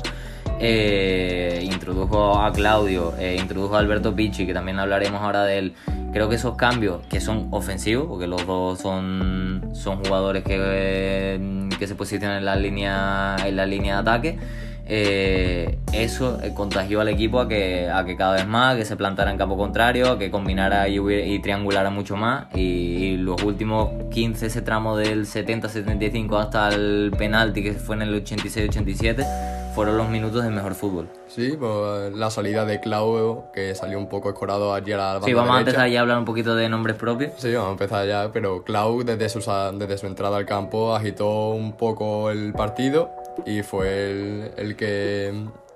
eh, 0.64 1.60
introdujo 1.64 2.40
a 2.40 2.54
Claudio, 2.54 3.16
eh, 3.18 3.36
introdujo 3.40 3.76
a 3.76 3.80
Alberto 3.80 4.16
Picci, 4.16 4.46
que 4.46 4.54
también 4.54 4.78
hablaremos 4.78 5.20
ahora 5.22 5.44
de 5.44 5.58
él. 5.58 5.74
Creo 6.14 6.30
que 6.30 6.36
esos 6.36 6.56
cambios, 6.56 7.02
que 7.08 7.20
son 7.20 7.48
ofensivos, 7.50 8.06
porque 8.08 8.28
los 8.28 8.46
dos 8.46 8.80
son, 8.80 9.72
son 9.74 10.04
jugadores 10.04 10.44
que, 10.44 10.58
eh, 10.60 11.70
que 11.80 11.88
se 11.88 11.96
posicionan 11.96 12.38
en 12.38 12.46
la 12.46 12.56
línea, 12.56 13.38
en 13.44 13.56
la 13.56 13.66
línea 13.66 13.96
de 13.96 14.02
ataque, 14.02 14.40
eh, 14.86 15.80
eso 15.94 16.40
contagió 16.54 17.02
al 17.02 17.08
equipo 17.08 17.40
a 17.40 17.48
que, 17.48 17.90
a 17.90 18.04
que 18.04 18.16
cada 18.16 18.34
vez 18.34 18.46
más, 18.46 18.76
que 18.76 18.86
se 18.86 18.96
plantara 18.96 19.32
en 19.32 19.38
campo 19.38 19.58
contrario, 19.58 20.12
a 20.12 20.20
que 20.20 20.30
combinara 20.30 20.88
y, 20.90 21.00
y 21.00 21.40
triangulara 21.40 21.90
mucho 21.90 22.18
más. 22.18 22.48
Y, 22.54 22.60
y, 22.60 23.18
los 23.18 23.42
últimos 23.44 23.90
15, 24.12 24.48
ese 24.48 24.62
tramo 24.62 24.98
del 24.98 25.26
70-75 25.26 26.40
hasta 26.40 26.70
el 26.70 27.14
penalti 27.18 27.64
que 27.64 27.74
fue 27.74 27.96
en 27.96 28.04
el 28.04 28.24
86-87, 28.24 29.26
fueron 29.74 29.98
los 29.98 30.10
minutos 30.10 30.44
de 30.44 30.50
mejor 30.50 30.76
fútbol. 30.76 31.08
Sí, 31.28 31.56
pues 31.60 32.14
la 32.14 32.30
salida 32.30 32.66
de 32.66 32.80
Claudio, 32.80 33.46
que 33.54 33.74
salió 33.76 33.98
un 33.98 34.10
poco 34.10 34.30
escorado 34.30 34.74
ayer 34.74 35.00
a 35.00 35.16
la 35.16 35.22
Sí, 35.22 35.34
vamos 35.34 35.50
derecha. 35.52 35.58
a 35.58 35.60
empezar 35.60 35.90
ya 35.90 36.00
a 36.00 36.02
hablar 36.02 36.18
un 36.18 36.26
poquito 36.26 36.56
de 36.56 36.68
nombres 36.70 36.98
propios. 36.98 37.32
Sí, 37.38 37.54
vamos 37.54 37.70
a 37.70 37.72
empezar 37.72 38.08
ya, 38.08 38.30
pero 38.34 38.64
Clau 38.64 39.04
desde 39.04 39.30
su, 39.30 39.40
desde 39.78 39.98
su 39.98 40.08
entrada 40.08 40.38
al 40.38 40.46
campo 40.46 40.96
agitó 40.96 41.50
un 41.52 41.74
poco 41.74 42.32
el 42.32 42.52
partido 42.54 43.10
y 43.46 43.64
fue 43.64 44.12
el, 44.12 44.52
el 44.58 44.76
que 44.76 45.34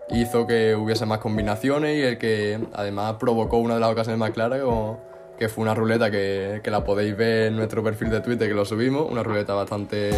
hizo 0.10 0.46
que 0.46 0.76
hubiese 0.76 1.06
más 1.06 1.20
combinaciones 1.20 1.98
y 1.98 2.02
el 2.02 2.18
que 2.18 2.60
además 2.74 3.16
provocó 3.20 3.58
una 3.58 3.76
de 3.76 3.80
las 3.80 3.92
ocasiones 3.92 4.20
más 4.20 4.32
claras 4.32 4.62
como 4.62 5.00
que 5.40 5.50
fue 5.50 5.64
una 5.64 5.74
ruleta 5.74 6.12
que, 6.12 6.62
que 6.64 6.70
la 6.72 6.84
podéis 6.84 7.16
ver 7.18 7.48
en 7.48 7.56
nuestro 7.58 7.84
perfil 7.84 8.10
de 8.10 8.22
Twitter 8.22 8.48
que 8.48 8.54
lo 8.54 8.66
subimos, 8.66 9.10
una 9.10 9.24
ruleta 9.24 9.54
bastante 9.54 10.12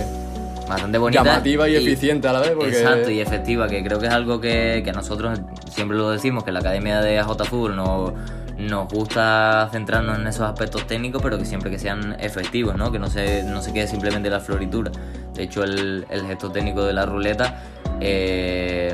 bastante 0.68 0.98
bonita. 0.98 1.24
Llamativa 1.24 1.68
y, 1.70 1.74
y, 1.74 1.76
eficiente 1.78 2.28
a 2.28 2.34
la 2.34 2.42
vez. 2.42 2.52
Porque... 2.52 2.70
Exacto, 2.70 3.10
y 3.10 3.20
efectiva, 3.20 3.68
que 3.68 3.84
creo 3.84 4.00
que 4.00 4.08
es 4.08 4.14
algo 4.14 4.40
que, 4.40 4.82
que, 4.84 4.92
nosotros 4.92 5.40
siempre 5.70 5.98
lo 5.98 6.10
decimos, 6.10 6.44
que 6.44 6.52
la 6.52 6.60
Academia 6.60 7.02
de 7.02 7.20
AJ 7.20 7.46
Fútbol 7.46 7.76
no, 7.76 8.14
nos 8.58 8.88
gusta 8.92 9.70
centrarnos 9.72 10.18
en 10.20 10.28
esos 10.28 10.42
aspectos 10.42 10.88
técnicos, 10.88 11.22
pero 11.22 11.38
que 11.38 11.46
siempre 11.46 11.70
que 11.70 11.78
sean 11.78 12.16
efectivos, 12.20 12.76
¿no? 12.76 12.92
Que 12.92 13.00
no 13.00 13.08
se, 13.08 13.44
no 13.44 13.62
se 13.62 13.72
quede 13.72 13.88
simplemente 13.88 14.30
la 14.30 14.40
floritura. 14.40 14.92
De 15.34 15.44
hecho, 15.44 15.64
el, 15.64 16.06
el 16.10 16.26
gesto 16.26 16.52
técnico 16.52 16.84
de 16.84 16.94
la 16.94 17.06
ruleta 17.06 17.62
eh, 18.02 18.94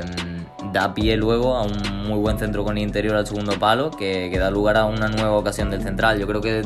da 0.72 0.92
pie 0.92 1.16
luego 1.16 1.56
a 1.56 1.62
un 1.62 2.06
muy 2.06 2.18
buen 2.18 2.38
centro 2.38 2.64
con 2.64 2.76
el 2.76 2.82
interior 2.82 3.16
al 3.16 3.26
segundo 3.26 3.58
palo, 3.58 3.90
que, 3.90 4.28
que 4.30 4.38
da 4.38 4.50
lugar 4.50 4.76
a 4.76 4.84
una 4.84 5.08
nueva 5.08 5.32
ocasión 5.32 5.70
del 5.70 5.82
central. 5.82 6.18
Yo 6.18 6.26
creo 6.26 6.42
que 6.42 6.62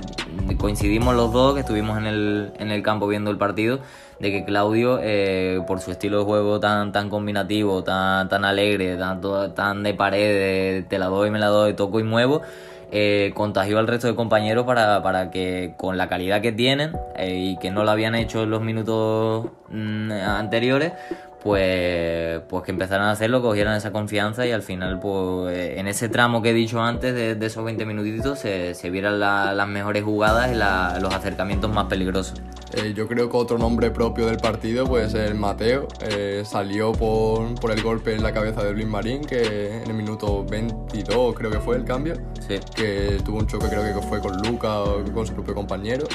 coincidimos 0.57 1.15
los 1.15 1.33
dos, 1.33 1.55
que 1.55 1.61
estuvimos 1.61 1.99
en 1.99 2.07
el, 2.07 2.53
en 2.59 2.73
el 2.73 2.83
campo 2.83 3.07
viendo 3.07 3.31
el 3.31 3.39
partido, 3.39 3.79
de 4.21 4.33
que 4.33 4.45
Claudio, 4.45 4.99
eh, 5.01 5.61
por 5.67 5.81
su 5.81 5.93
estilo 5.93 6.19
de 6.19 6.25
juego 6.25 6.61
tan, 6.61 6.93
tan 6.93 7.09
combinativo, 7.09 7.85
tan, 7.85 8.29
tan 8.29 8.45
alegre, 8.45 8.97
tan, 8.97 9.21
tan 9.55 9.83
de 9.83 9.95
pared, 9.95 10.85
te 10.87 10.99
la 10.99 11.07
doy, 11.07 11.31
me 11.31 11.39
la 11.39 11.47
doy, 11.47 11.75
toco 11.75 12.01
y 12.01 12.03
muevo, 12.03 12.43
eh, 12.91 13.33
contagió 13.35 13.79
al 13.79 13.87
resto 13.87 14.09
de 14.09 14.15
compañeros 14.15 14.65
para, 14.65 15.03
para, 15.03 15.31
que 15.31 15.75
con 15.77 15.97
la 15.97 16.09
calidad 16.09 16.41
que 16.41 16.53
tienen 16.53 16.97
eh, 17.17 17.35
y 17.35 17.59
que 17.59 17.71
no 17.71 17.85
lo 17.85 17.91
habían 17.91 18.15
hecho 18.15 18.43
en 18.43 18.51
los 18.51 18.63
minutos 18.63 19.51
mm, 19.69 20.11
anteriores, 20.11 20.93
pues, 21.41 22.41
pues 22.49 22.65
que 22.65 22.73
empezaran 22.73 23.07
a 23.07 23.13
hacerlo, 23.13 23.41
cogieran 23.41 23.77
esa 23.77 23.93
confianza 23.93 24.45
y 24.45 24.51
al 24.51 24.63
final, 24.63 24.99
pues 24.99 25.57
en 25.79 25.87
ese 25.87 26.09
tramo 26.09 26.43
que 26.43 26.51
he 26.51 26.55
dicho 26.55 26.83
antes, 26.83 27.15
de, 27.15 27.47
esos 27.47 27.65
20 27.65 27.87
minutitos, 27.87 28.41
se, 28.41 28.75
se 28.75 28.91
vieran 28.91 29.21
la, 29.21 29.53
las 29.55 29.69
mejores 29.69 30.03
jugadas 30.03 30.51
y 30.51 30.57
la, 30.57 30.99
los 31.01 31.15
acercamientos 31.15 31.73
más 31.73 31.85
peligrosos. 31.85 32.43
Eh, 32.75 32.93
yo 32.95 33.09
creo 33.09 33.31
que 33.31 33.37
otro 33.37 33.57
nombre 33.57 33.91
propio 33.91 34.27
del 34.27 34.37
partido 34.37 34.87
puede 34.87 35.09
ser 35.09 35.35
Mateo. 35.35 35.89
Eh, 36.03 36.43
salió 36.45 36.93
por, 36.93 37.55
por, 37.55 37.71
el 37.71 37.83
golpe 37.83 38.15
en 38.15 38.23
la 38.23 38.33
cabeza 38.33 38.63
de 38.63 38.73
Luis 38.73 38.87
Marín, 38.87 39.25
que 39.25 39.83
en 39.83 39.89
el 39.89 39.95
minuto 39.95 40.45
22 40.45 41.35
creo 41.35 41.51
que 41.51 41.61
fue 41.61 41.77
el 41.77 41.85
cambio. 41.85 42.15
Sí. 42.47 42.59
Que 42.75 43.19
tuvo 43.25 43.39
un 43.39 43.47
choque, 43.47 43.69
creo 43.69 43.83
que 43.83 44.07
fue 44.07 44.21
con 44.21 44.37
Luca 44.43 44.81
o 44.83 45.03
con 45.13 45.27
su 45.27 45.33
propio 45.33 45.55
compañero. 45.55 46.07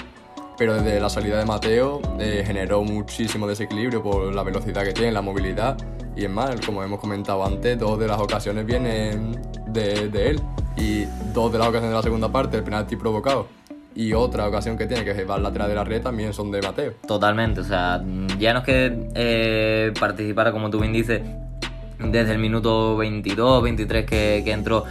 Pero 0.56 0.76
desde 0.76 1.00
la 1.00 1.10
salida 1.10 1.40
de 1.40 1.46
Mateo 1.46 2.00
eh, 2.20 2.44
generó 2.46 2.84
muchísimo 2.84 3.48
desequilibrio 3.48 4.04
por 4.04 4.34
la 4.34 4.44
velocidad 4.44 4.84
que 4.84 4.94
tiene, 4.94 5.12
la 5.12 5.22
movilidad. 5.22 5.76
Y 6.16 6.26
es 6.26 6.30
más, 6.30 6.62
como 6.64 6.84
hemos 6.84 7.00
comentado 7.00 7.44
antes, 7.44 7.80
dos 7.80 7.98
de 7.98 8.08
las 8.08 8.22
ocasiones 8.22 8.64
vienen 8.64 9.42
de, 9.68 10.10
de 10.10 10.30
él. 10.30 10.42
Y 10.78 11.06
dos 11.34 11.52
de 11.52 11.58
las 11.58 11.68
ocasiones 11.68 11.90
de 11.90 11.96
la 11.96 12.04
segunda 12.04 12.32
parte, 12.32 12.58
el 12.58 12.64
penalti 12.64 12.96
provocado 12.96 13.48
y 13.96 14.14
otra 14.14 14.48
ocasión 14.48 14.78
que 14.78 14.86
tiene, 14.86 15.04
que 15.04 15.12
es 15.12 15.18
el 15.18 15.28
lateral 15.28 15.70
de 15.70 15.76
la 15.76 15.84
red, 15.84 16.02
también 16.02 16.34
son 16.34 16.52
de 16.52 16.62
Mateo. 16.62 16.94
Totalmente, 17.08 17.62
o 17.62 17.64
sea, 17.64 18.04
ya 18.40 18.54
no 18.54 18.60
es 18.60 18.66
que 18.66 19.10
eh, 19.16 19.94
participara, 20.00 20.52
como 20.52 20.70
tú 20.70 20.80
bien 20.80 20.94
dices, 20.94 21.22
desde 22.00 22.32
el 22.32 22.40
minuto 22.40 22.98
22, 22.98 23.64
23 23.64 24.06
que, 24.06 24.42
que 24.44 24.52
entró. 24.52 24.86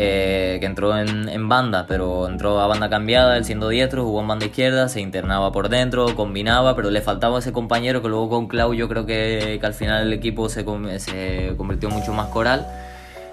Eh, 0.00 0.58
que 0.60 0.66
entró 0.66 0.96
en, 0.96 1.28
en, 1.28 1.48
banda, 1.48 1.86
pero 1.88 2.28
entró 2.28 2.60
a 2.60 2.68
banda 2.68 2.88
cambiada, 2.88 3.36
él 3.36 3.44
siendo 3.44 3.68
diestro, 3.68 4.04
jugó 4.04 4.20
en 4.20 4.28
banda 4.28 4.46
izquierda, 4.46 4.88
se 4.88 5.00
internaba 5.00 5.50
por 5.50 5.68
dentro, 5.68 6.14
combinaba, 6.14 6.76
pero 6.76 6.90
le 6.90 7.00
faltaba 7.00 7.40
ese 7.40 7.52
compañero 7.52 8.00
que 8.00 8.08
luego 8.08 8.28
con 8.28 8.46
Clau 8.46 8.74
yo 8.74 8.88
creo 8.88 9.06
que, 9.06 9.58
que 9.60 9.66
al 9.66 9.74
final 9.74 10.06
el 10.06 10.12
equipo 10.12 10.48
se, 10.48 10.64
se 11.00 11.54
convirtió 11.56 11.90
mucho 11.90 12.12
más 12.12 12.28
coral 12.28 12.64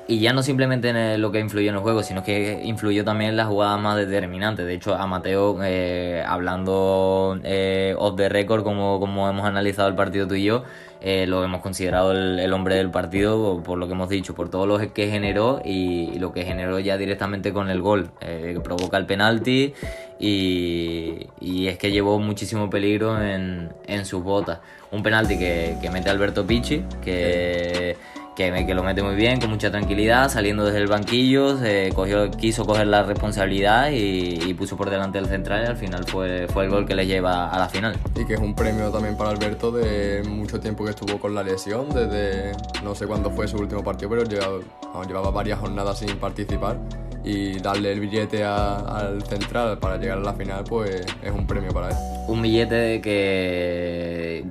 y 0.08 0.20
ya 0.20 0.34
no 0.34 0.44
simplemente 0.44 0.90
en 0.90 1.22
lo 1.22 1.32
que 1.32 1.40
influyó 1.40 1.70
en 1.70 1.76
el 1.76 1.82
juego, 1.82 2.04
sino 2.04 2.24
que 2.24 2.62
influyó 2.64 3.04
también 3.04 3.32
en 3.32 3.38
la 3.38 3.46
jugada 3.46 3.78
más 3.78 3.98
determinante. 3.98 4.64
De 4.64 4.74
hecho, 4.74 4.96
a 4.96 5.08
Mateo, 5.08 5.58
eh, 5.64 6.24
hablando 6.26 7.40
eh, 7.44 7.96
off 7.98 8.16
the 8.16 8.30
record, 8.30 8.64
como, 8.64 9.00
como 9.00 9.28
hemos 9.28 9.46
analizado 9.46 9.90
el 9.90 9.96
partido 9.96 10.28
tú 10.28 10.36
y 10.36 10.44
yo, 10.44 10.64
eh, 11.02 11.28
lo 11.28 11.44
hemos 11.44 11.62
considerado 11.62 12.14
el, 12.14 12.54
hombre 12.54 12.76
del 12.76 12.90
partido 12.90 13.62
por 13.64 13.78
lo 13.78 13.88
que 13.88 13.94
hemos 13.94 14.10
dicho, 14.10 14.34
por 14.34 14.50
todo 14.50 14.66
lo 14.66 14.94
que 14.94 15.08
generó 15.10 15.62
y, 15.64 16.18
lo 16.20 16.34
que 16.34 16.46
generó 16.46 16.80
ya 16.80 16.98
directamente 16.98 17.54
con 17.54 17.70
el 17.70 17.82
gol, 17.82 18.12
eh, 18.22 18.52
que 18.56 18.60
provoca 18.60 18.98
el 18.98 19.06
penalti 19.06 19.74
y, 20.20 21.28
y, 21.40 21.68
es 21.68 21.78
que 21.78 21.92
llevó 21.92 22.20
muchísimo 22.20 22.70
peligro 22.70 23.22
en, 23.22 23.72
en 23.86 24.06
sus 24.06 24.24
botas. 24.24 24.60
Un 24.92 25.04
penalti 25.04 25.38
que, 25.38 25.78
que 25.82 25.90
mete 25.90 26.10
Alberto 26.10 26.46
Pichi, 26.46 26.84
que... 27.04 27.96
que, 28.36 28.65
que, 28.65 28.74
lo 28.74 28.84
mete 28.84 29.01
muy 29.01 29.15
bien, 29.15 29.39
con 29.39 29.50
mucha 29.50 29.72
tranquilidad, 29.72 30.30
saliendo 30.30 30.65
desde 30.65 30.80
el 30.80 30.88
banquillo, 30.88 31.58
se 31.58 31.92
cogió, 31.94 32.30
quiso 32.32 32.65
coger 32.65 32.88
la 32.88 33.04
responsabilidad 33.04 33.92
y, 33.92 34.39
y, 34.46 34.54
puso 34.54 34.75
por 34.77 34.89
delante 34.89 35.20
del 35.20 35.27
central 35.27 35.63
y 35.63 35.68
al 35.68 35.77
final 35.77 36.04
fue, 36.06 36.48
fue 36.48 36.65
el 36.65 36.70
gol 36.70 36.86
que 36.86 36.96
le 36.96 37.08
lleva 37.08 37.50
a 37.50 37.58
la 37.58 37.70
final. 37.70 37.98
Y 38.15 38.25
que 38.25 38.36
es 38.36 38.39
un 38.39 38.56
premio 38.56 38.92
también 38.92 39.18
para 39.18 39.30
Alberto 39.30 39.72
de 39.72 40.24
mucho 40.27 40.60
tiempo 40.60 40.84
que 40.84 40.92
estuvo 40.92 41.20
con 41.20 41.34
la 41.34 41.44
lesión, 41.44 41.89
desde 41.89 42.51
no 42.84 42.94
sé 42.96 43.08
cuándo 43.08 43.32
fue 43.32 43.48
su 43.48 43.58
último 43.58 43.84
partido, 43.84 44.10
pero 44.10 44.24
llevaba, 44.24 44.60
llevaba 45.08 45.32
varias 45.32 45.60
jornadas 45.60 46.00
sin 46.00 46.15
participar 46.18 46.77
y 47.24 47.58
darle 47.60 47.92
el 47.92 48.00
billete 48.00 48.44
a, 48.44 48.75
al 48.75 49.24
central 49.24 49.80
para 49.80 49.98
llegar 49.98 50.20
a 50.20 50.22
la 50.22 50.34
final, 50.34 50.63
pues 50.63 51.04
es 51.24 51.32
un 51.32 51.48
premio 51.48 51.72
para 51.72 51.89
él. 51.89 51.96
Un 52.27 52.42
billete 52.42 53.01
que 53.01 54.46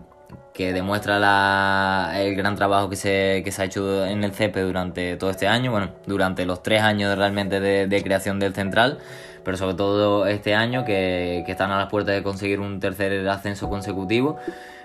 que 0.54 0.72
demuestra 0.72 1.18
la, 1.18 2.12
el 2.14 2.36
gran 2.36 2.54
trabajo 2.54 2.88
que 2.88 2.96
se, 2.96 3.42
que 3.44 3.50
se 3.50 3.60
ha 3.62 3.64
hecho 3.66 4.06
en 4.06 4.22
el 4.22 4.32
CEPE 4.32 4.60
durante 4.62 5.16
todo 5.16 5.30
este 5.30 5.48
año, 5.48 5.72
bueno, 5.72 5.90
durante 6.06 6.46
los 6.46 6.62
tres 6.62 6.80
años 6.80 7.18
realmente 7.18 7.60
de, 7.60 7.88
de 7.88 8.02
creación 8.04 8.38
del 8.38 8.54
central, 8.54 9.00
pero 9.44 9.56
sobre 9.56 9.74
todo 9.74 10.26
este 10.26 10.54
año 10.54 10.84
que, 10.84 11.42
que, 11.46 11.52
están 11.52 11.70
a 11.70 11.78
las 11.78 11.88
puertas 11.88 12.14
de 12.14 12.22
conseguir 12.22 12.60
un 12.60 12.80
tercer 12.80 13.28
ascenso 13.28 13.68
consecutivo. 13.68 14.38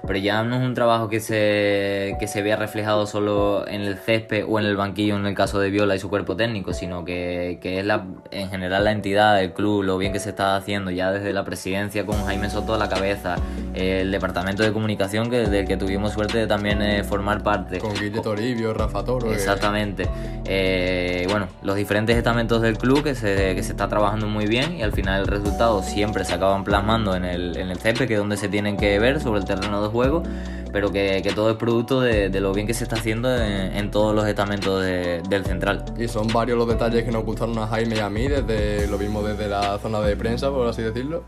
Pero 0.06 0.18
ya 0.18 0.44
no 0.44 0.56
es 0.56 0.62
un 0.64 0.74
trabajo 0.74 1.10
que 1.10 1.20
se, 1.20 2.16
que 2.20 2.28
se 2.28 2.42
vea 2.42 2.56
reflejado 2.56 3.06
solo 3.06 3.68
en 3.68 3.82
el 3.82 3.98
césped 3.98 4.46
o 4.48 4.60
en 4.60 4.66
el 4.66 4.78
banquillo 4.78 5.16
en 5.18 5.26
el 5.26 5.36
caso 5.36 5.60
de 5.60 5.70
Viola 5.70 5.96
y 5.96 6.00
su 6.00 6.10
cuerpo 6.10 6.36
técnico, 6.36 6.74
sino 6.74 7.04
que, 7.04 7.60
que 7.62 7.80
es 7.80 7.86
la, 7.86 8.06
en 8.32 8.50
general 8.50 8.86
la 8.86 8.92
entidad, 8.92 9.42
el 9.42 9.54
club, 9.54 9.84
lo 9.84 9.98
bien 9.98 10.14
que 10.14 10.20
se 10.20 10.30
está 10.30 10.56
haciendo 10.56 10.92
ya 10.92 11.12
desde 11.12 11.34
la 11.34 11.44
presidencia 11.44 12.06
con 12.06 12.24
Jaime 12.26 12.50
Soto 12.50 12.74
a 12.74 12.78
la 12.78 12.88
cabeza, 12.88 13.36
el 13.74 14.12
departamento 14.12 14.64
de 14.64 14.72
comunicación 14.72 15.30
que, 15.30 15.48
del 15.48 15.68
que 15.68 15.76
tuvimos 15.76 16.14
suerte 16.14 16.38
de 16.38 16.48
también 16.48 16.82
eh, 16.82 17.04
formar 17.04 17.44
parte. 17.44 17.80
Con 17.80 17.94
Guille 17.94 18.22
Toribio, 18.22 18.74
Rafa 18.74 19.04
Toro. 19.04 19.32
Exactamente. 19.32 20.08
Eh, 20.46 21.28
bueno, 21.30 21.48
los 21.62 21.76
diferentes 21.76 22.16
estamentos 22.16 22.62
del 22.62 22.78
club 22.78 23.04
que 23.04 23.16
se, 23.16 23.54
que 23.56 23.64
se 23.64 23.72
está 23.72 23.88
trabajando 23.90 24.28
muy 24.28 24.46
bien 24.46 24.49
y 24.50 24.82
al 24.82 24.92
final 24.92 25.22
el 25.22 25.28
resultado 25.28 25.84
siempre 25.84 26.26
se 26.26 26.34
acaban 26.34 26.64
plasmando 26.64 27.16
en 27.16 27.24
el, 27.24 27.56
en 27.58 27.70
el 27.70 27.78
césped, 27.78 28.08
que 28.08 28.14
es 28.14 28.20
donde 28.20 28.38
se 28.38 28.50
tienen 28.50 28.78
que 28.78 28.98
ver 29.00 29.22
sobre 29.22 29.40
el 29.40 29.46
terreno 29.46 29.82
de 29.82 29.90
juego, 29.90 30.24
pero 30.72 30.92
que, 30.92 31.22
que 31.24 31.32
todo 31.32 31.52
es 31.52 31.58
producto 31.58 32.02
de, 32.02 32.30
lo 32.40 32.54
bien 32.54 32.68
que 32.68 32.74
se 32.74 32.84
está 32.84 32.96
haciendo 32.96 33.36
en, 33.36 33.92
todos 33.92 34.16
los 34.16 34.28
estamentos 34.28 34.84
de, 34.84 35.22
del 35.30 35.46
central. 35.46 35.86
Y 35.98 36.08
son 36.08 36.28
varios 36.28 36.58
los 36.58 36.68
detalles 36.68 37.04
que 37.04 37.12
nos 37.12 37.24
gustaron 37.24 37.58
a 37.60 37.68
Jaime 37.68 37.98
y 37.98 38.00
a 38.00 38.10
mí, 38.10 38.28
desde 38.28 38.88
lo 38.88 38.98
mismo 38.98 39.22
desde 39.22 39.48
la 39.48 39.78
zona 39.80 40.00
de 40.02 40.16
prensa, 40.16 40.50
por 40.50 40.68
así 40.68 40.82
decirlo. 40.82 41.24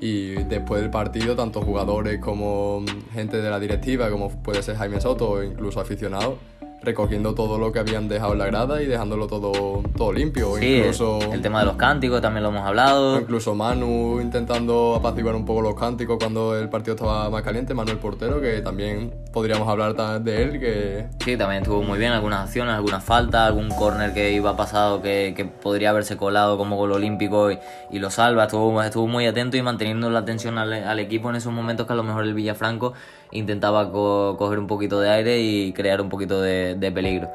Y 0.00 0.34
después 0.44 0.82
del 0.82 0.90
partido, 0.90 1.36
tanto 1.36 1.62
jugadores 1.62 2.18
como 2.20 2.84
gente 3.12 3.40
de 3.40 3.50
la 3.50 3.60
directiva, 3.60 4.10
como 4.10 4.28
puede 4.30 4.62
ser 4.62 4.76
Jaime 4.76 5.00
Soto 5.00 5.30
o 5.30 5.42
incluso 5.42 5.80
aficionados, 5.80 6.34
recogiendo 6.82 7.34
todo 7.34 7.58
lo 7.58 7.72
que 7.72 7.78
habían 7.78 8.08
dejado 8.08 8.32
en 8.32 8.38
la 8.38 8.46
grada 8.46 8.82
y 8.82 8.86
dejándolo 8.86 9.26
todo, 9.26 9.82
todo 9.96 10.12
limpio. 10.12 10.56
Sí, 10.56 10.76
incluso, 10.76 11.18
el 11.32 11.40
tema 11.40 11.60
de 11.60 11.66
los 11.66 11.76
cánticos 11.76 12.20
también 12.20 12.42
lo 12.42 12.50
hemos 12.50 12.66
hablado. 12.66 13.18
Incluso 13.20 13.54
Manu 13.54 14.20
intentando 14.20 14.94
apaciguar 14.94 15.34
un 15.34 15.44
poco 15.44 15.62
los 15.62 15.74
cánticos 15.74 16.18
cuando 16.18 16.58
el 16.58 16.68
partido 16.68 16.94
estaba 16.94 17.30
más 17.30 17.42
caliente, 17.42 17.74
Manuel 17.74 17.98
Portero, 17.98 18.40
que 18.40 18.60
también 18.60 19.12
podríamos 19.32 19.68
hablar 19.68 19.94
de 20.22 20.42
él. 20.42 20.60
que 20.60 21.06
Sí, 21.24 21.36
también 21.36 21.62
estuvo 21.62 21.82
muy 21.82 21.98
bien, 21.98 22.12
algunas 22.12 22.40
acciones, 22.40 22.74
algunas 22.74 23.02
faltas, 23.02 23.42
algún 23.42 23.68
córner 23.70 24.12
que 24.12 24.32
iba 24.32 24.56
pasado 24.56 25.02
que, 25.02 25.34
que, 25.36 25.44
podría 25.44 25.90
haberse 25.90 26.16
colado 26.16 26.58
como 26.58 26.76
gol 26.76 26.92
olímpico 26.92 27.50
y, 27.50 27.58
y, 27.90 27.98
lo 27.98 28.10
salva. 28.10 28.44
Estuvo, 28.44 28.82
estuvo 28.82 29.06
muy 29.06 29.26
atento 29.26 29.56
y 29.56 29.62
manteniendo 29.62 30.10
la 30.10 30.20
atención 30.20 30.58
al, 30.58 30.72
al 30.72 30.98
equipo 30.98 31.30
en 31.30 31.36
esos 31.36 31.52
momentos 31.52 31.86
que 31.86 31.92
a 31.92 31.96
lo 31.96 32.02
mejor 32.02 32.24
el 32.24 32.34
Villafranco 32.34 32.92
intentaba 33.34 33.90
co 33.90 34.36
coger 34.38 34.58
un 34.58 34.66
poquito 34.66 35.00
de 35.00 35.10
aire 35.10 35.40
y 35.40 35.72
crear 35.72 36.00
un 36.00 36.08
poquito 36.08 36.40
de, 36.40 36.63
de 36.74 36.92
peligro. 36.92 37.28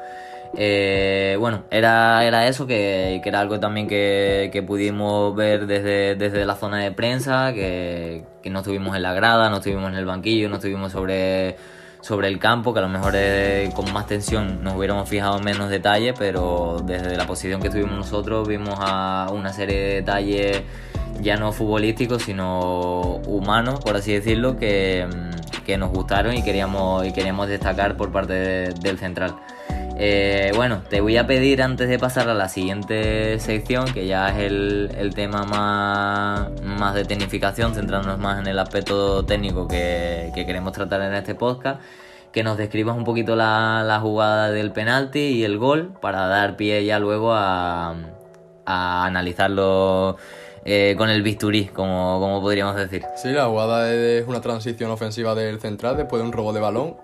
Eh, 0.56 1.36
bueno, 1.38 1.64
era, 1.70 2.24
era 2.24 2.48
eso, 2.48 2.66
que, 2.66 3.20
que, 3.22 3.28
era 3.28 3.40
algo 3.40 3.60
también 3.60 3.86
que, 3.86 4.50
que 4.52 4.62
pudimos 4.62 5.34
ver 5.36 5.66
desde, 5.66 6.16
desde, 6.16 6.44
la 6.44 6.56
zona 6.56 6.78
de 6.78 6.90
prensa, 6.90 7.52
que, 7.52 8.24
que, 8.42 8.50
no 8.50 8.58
estuvimos 8.60 8.96
en 8.96 9.02
la 9.02 9.14
grada, 9.14 9.48
no 9.48 9.58
estuvimos 9.58 9.90
en 9.90 9.96
el 9.96 10.06
banquillo, 10.06 10.48
no 10.48 10.56
estuvimos 10.56 10.90
sobre, 10.92 11.56
sobre 12.00 12.28
el 12.28 12.38
campo, 12.38 12.72
que 12.72 12.78
a 12.78 12.82
lo 12.82 12.88
mejor 12.88 13.14
con 13.74 13.92
más 13.92 14.06
tensión 14.06 14.62
nos 14.64 14.76
hubiéramos 14.76 15.08
fijado 15.08 15.38
en 15.38 15.44
menos 15.44 15.70
detalles, 15.70 16.14
pero 16.18 16.82
desde 16.84 17.16
la 17.16 17.26
posición 17.26 17.60
que 17.60 17.68
estuvimos 17.68 17.96
nosotros 17.96 18.48
vimos 18.48 18.78
a 18.78 19.28
una 19.32 19.52
serie 19.52 19.76
de 19.76 19.94
detalles 19.96 20.62
ya 21.20 21.36
no 21.36 21.52
futbolísticos, 21.52 22.22
sino 22.22 23.20
humanos, 23.26 23.80
por 23.80 23.96
así 23.96 24.12
decirlo, 24.12 24.56
que, 24.56 25.06
que 25.66 25.76
nos 25.76 25.90
gustaron 25.90 26.34
y 26.34 26.42
queríamos, 26.42 27.06
y 27.06 27.12
queríamos 27.12 27.48
destacar 27.48 27.96
por 27.96 28.10
parte 28.10 28.32
de, 28.32 28.74
del 28.74 28.98
central. 28.98 29.36
Eh, 30.02 30.52
bueno, 30.56 30.80
te 30.88 31.02
voy 31.02 31.18
a 31.18 31.26
pedir 31.26 31.60
antes 31.60 31.86
de 31.86 31.98
pasar 31.98 32.26
a 32.30 32.32
la 32.32 32.48
siguiente 32.48 33.38
sección, 33.38 33.84
que 33.92 34.06
ya 34.06 34.30
es 34.30 34.38
el, 34.50 35.12
tema 35.14 35.44
más, 35.44 36.50
más, 36.62 36.94
de 36.94 37.04
tecnificación, 37.04 37.74
centrándonos 37.74 38.18
más 38.18 38.40
en 38.40 38.46
el 38.46 38.58
aspecto 38.58 39.26
técnico 39.26 39.68
que, 39.68 40.32
que, 40.34 40.46
queremos 40.46 40.72
tratar 40.72 41.02
en 41.02 41.12
este 41.12 41.34
podcast, 41.34 41.82
que 42.32 42.42
nos 42.42 42.56
describas 42.56 42.96
un 42.96 43.04
poquito 43.04 43.36
la, 43.36 43.98
jugada 44.00 44.50
del 44.50 44.72
penalti 44.72 45.18
y 45.18 45.44
el 45.44 45.58
gol 45.58 45.92
para 46.00 46.28
dar 46.28 46.56
pie 46.56 46.82
ya 46.86 46.98
luego 46.98 47.34
a, 47.34 47.94
analizarlo. 48.64 50.16
Eh, 50.62 50.94
con 50.98 51.08
el 51.08 51.22
bisturí, 51.22 51.68
como 51.68 52.38
podríamos 52.42 52.76
decir. 52.76 53.02
Sí, 53.16 53.30
la 53.30 53.46
jugada 53.46 53.90
es 53.94 54.28
una 54.28 54.42
transición 54.42 54.90
ofensiva 54.90 55.34
del 55.34 55.58
central 55.58 55.96
después 55.96 56.20
de 56.20 56.26
un 56.26 56.32
robo 56.32 56.52
de 56.52 56.60
balón 56.60 56.96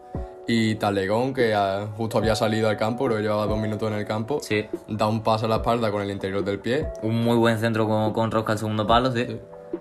y 0.49 0.77
Talegón, 0.77 1.35
que 1.35 1.55
justo 1.97 2.19
había 2.19 2.37
salido 2.37 2.69
al 2.69 2.77
campo, 2.77 3.07
pero 3.09 3.21
llevaba 3.21 3.47
dos 3.47 3.59
minutos 3.59 3.91
en 3.91 3.99
el 3.99 4.07
campo, 4.07 4.39
sí. 4.41 4.67
da 4.89 5.07
un 5.07 5.23
paso 5.23 5.47
a 5.47 5.49
la 5.49 5.57
espalda 5.57 5.91
con 5.91 6.03
el 6.03 6.11
interior 6.11 6.45
del 6.45 6.61
pie. 6.61 6.87
Un 7.03 7.23
muy 7.25 7.37
buen 7.37 7.59
centro 7.59 7.89
con, 7.89 8.13
con 8.13 8.31
Rosca 8.31 8.53
al 8.53 8.59
segundo 8.59 8.87
palo, 8.87 9.11
sí. 9.13 9.39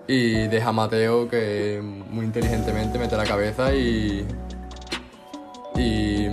Y 0.07 0.47
deja 0.47 0.69
a 0.69 0.73
Mateo 0.73 1.27
que 1.29 1.79
muy 2.09 2.25
inteligentemente 2.25 2.97
mete 2.97 3.15
la 3.15 3.25
cabeza 3.25 3.73
y. 3.73 4.25
Y, 5.77 6.27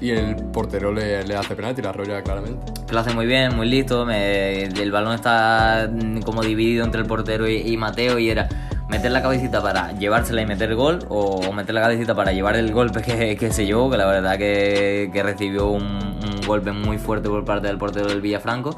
y 0.00 0.10
el 0.10 0.36
portero 0.52 0.92
le, 0.92 1.24
le 1.24 1.34
hace 1.34 1.56
penalti, 1.56 1.80
la 1.82 1.90
arrolla 1.90 2.22
claramente. 2.22 2.72
Lo 2.90 3.00
hace 3.00 3.14
muy 3.14 3.26
bien, 3.26 3.56
muy 3.56 3.68
listo. 3.68 4.04
Me, 4.04 4.64
el 4.64 4.92
balón 4.92 5.14
está 5.14 5.90
como 6.24 6.42
dividido 6.42 6.84
entre 6.84 7.00
el 7.00 7.06
portero 7.06 7.48
y, 7.48 7.56
y 7.56 7.76
Mateo 7.76 8.18
y 8.18 8.30
era 8.30 8.48
meter 8.92 9.10
la 9.10 9.22
cabecita 9.22 9.62
para 9.62 9.92
llevársela 9.92 10.42
y 10.42 10.46
meter 10.46 10.74
gol 10.74 10.98
o 11.08 11.50
meter 11.54 11.74
la 11.74 11.80
cabecita 11.80 12.14
para 12.14 12.32
llevar 12.32 12.56
el 12.56 12.72
golpe 12.72 13.00
que, 13.00 13.36
que 13.40 13.50
se 13.50 13.64
llevó, 13.64 13.90
que 13.90 13.96
la 13.96 14.06
verdad 14.06 14.36
que, 14.36 15.10
que 15.12 15.22
recibió 15.22 15.70
un, 15.70 16.12
golpe 16.46 16.72
muy 16.72 16.98
fuerte 16.98 17.28
por 17.28 17.44
parte 17.44 17.68
del 17.68 17.78
portero 17.78 18.08
del 18.08 18.20
Villafranco. 18.20 18.76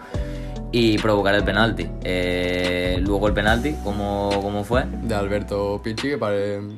y 0.71 0.99
provocar 0.99 1.35
el 1.35 1.43
penalti. 1.45 1.89
Eh, 2.05 2.99
luego 3.01 3.27
el 3.27 3.35
penalti, 3.35 3.75
¿cómo, 3.83 4.31
¿cómo, 4.43 4.65
fue? 4.65 4.85
De 5.03 5.15
Alberto 5.15 5.81
Pichi, 5.83 6.11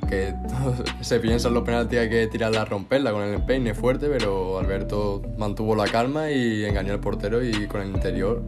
que, 0.08 0.34
se 1.00 1.20
piensa 1.20 1.48
en 1.48 1.54
los 1.54 1.64
penaltis 1.64 1.98
hay 1.98 2.08
que 2.08 2.26
tirarla 2.28 2.62
a 2.62 2.64
romperla 2.64 3.12
con 3.12 3.22
el 3.22 3.34
empeine 3.34 3.74
fuerte, 3.74 4.08
pero 4.08 4.58
Alberto 4.58 5.22
mantuvo 5.36 5.74
la 5.74 5.86
calma 5.88 6.30
y 6.30 6.64
engañó 6.64 6.92
al 6.92 7.00
portero 7.00 7.42
y 7.44 7.66
con 7.66 7.82
el 7.82 7.88
interior 7.88 8.42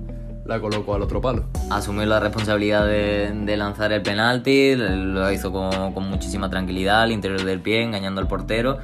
la 0.48 0.58
colocó 0.60 0.94
al 0.94 1.02
otro 1.02 1.20
palo. 1.20 1.44
Asumió 1.70 2.06
la 2.06 2.18
responsabilidad 2.20 2.86
de, 2.86 3.56
lanzar 3.56 3.92
el 3.92 4.02
penalti, 4.02 4.74
lo 4.74 5.30
hizo 5.30 5.52
con, 5.52 6.08
muchísima 6.08 6.48
tranquilidad 6.48 7.02
al 7.02 7.12
interior 7.12 7.44
del 7.44 7.60
pie, 7.60 7.82
engañando 7.82 8.20
al 8.20 8.26
portero. 8.26 8.78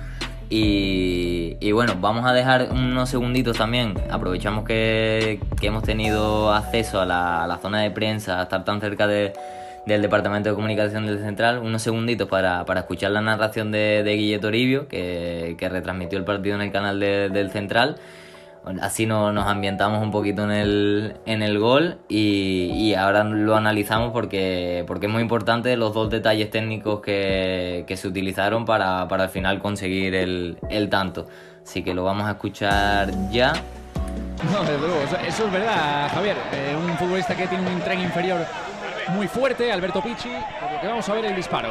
Y, 0.51 1.73
bueno, 1.73 1.97
vamos 2.01 2.27
a 2.27 2.33
dejar 2.33 2.69
unos 2.71 3.09
segunditos 3.09 3.57
también. 3.57 3.95
Aprovechamos 4.11 4.65
que, 4.65 5.41
que 5.59 5.67
hemos 5.67 5.83
tenido 5.83 6.53
acceso 6.53 7.01
a 7.01 7.07
la, 7.07 7.59
zona 7.61 7.81
de 7.81 7.91
prensa, 7.91 8.43
estar 8.43 8.65
tan 8.65 8.81
cerca 8.81 9.09
de, 9.09 9.33
del 9.87 10.03
Departamento 10.03 10.51
de 10.51 10.55
Comunicación 10.55 11.07
del 11.07 11.19
Central, 11.19 11.59
unos 11.59 11.83
segunditos 11.83 12.29
para, 12.29 12.65
para 12.67 12.81
escuchar 12.81 13.11
la 13.11 13.23
narración 13.23 13.73
de, 13.73 14.03
de 14.05 14.15
Guille 14.15 14.39
Toribio, 14.39 14.87
que, 14.87 15.57
retransmitió 15.59 16.19
el 16.19 16.25
partido 16.25 16.55
en 16.55 16.61
el 16.61 16.71
canal 16.71 17.01
de, 17.01 17.31
del 17.31 17.51
Central 17.51 17.97
así 18.81 19.07
no, 19.07 19.33
nos 19.33 19.47
ambientamos 19.47 20.03
un 20.03 20.11
poquito 20.11 20.45
en 20.45 20.51
el, 20.51 21.17
en 21.27 21.43
el 21.43 21.59
gol 21.59 21.99
y, 22.09 22.71
y, 22.75 22.95
ahora 22.95 23.25
lo 23.25 23.57
analizamos 23.57 24.13
porque, 24.13 24.85
porque 24.87 25.07
es 25.07 25.13
muy 25.13 25.23
importante 25.23 25.77
los 25.77 25.93
dos 25.93 26.11
detalles 26.11 26.51
técnicos 26.51 27.01
que, 27.01 27.85
que 27.87 27.97
se 27.97 28.09
utilizaron 28.09 28.65
para, 28.65 29.07
para, 29.09 29.25
al 29.25 29.29
final 29.29 29.61
conseguir 29.61 30.15
el, 30.15 30.59
el, 30.71 30.89
tanto. 30.89 31.27
Así 31.63 31.83
que 31.83 31.95
lo 31.95 32.05
vamos 32.05 32.27
a 32.27 32.33
escuchar 32.33 33.11
ya. 33.31 33.53
No, 34.53 34.61
desde 34.61 34.79
luego, 34.79 34.97
eso 35.27 35.47
es 35.47 35.53
verdad, 35.53 36.11
Javier. 36.13 36.37
Eh, 36.53 36.77
un 36.77 36.97
futbolista 36.97 37.37
que 37.37 37.47
tiene 37.47 37.67
un 37.69 37.81
tren 37.81 38.01
inferior 38.01 38.47
muy 39.09 39.29
fuerte, 39.29 39.71
Alberto 39.71 40.03
Pichi, 40.03 40.31
vamos 40.83 41.09
a 41.09 41.15
ver 41.15 41.27
el 41.27 41.37
disparo. 41.37 41.71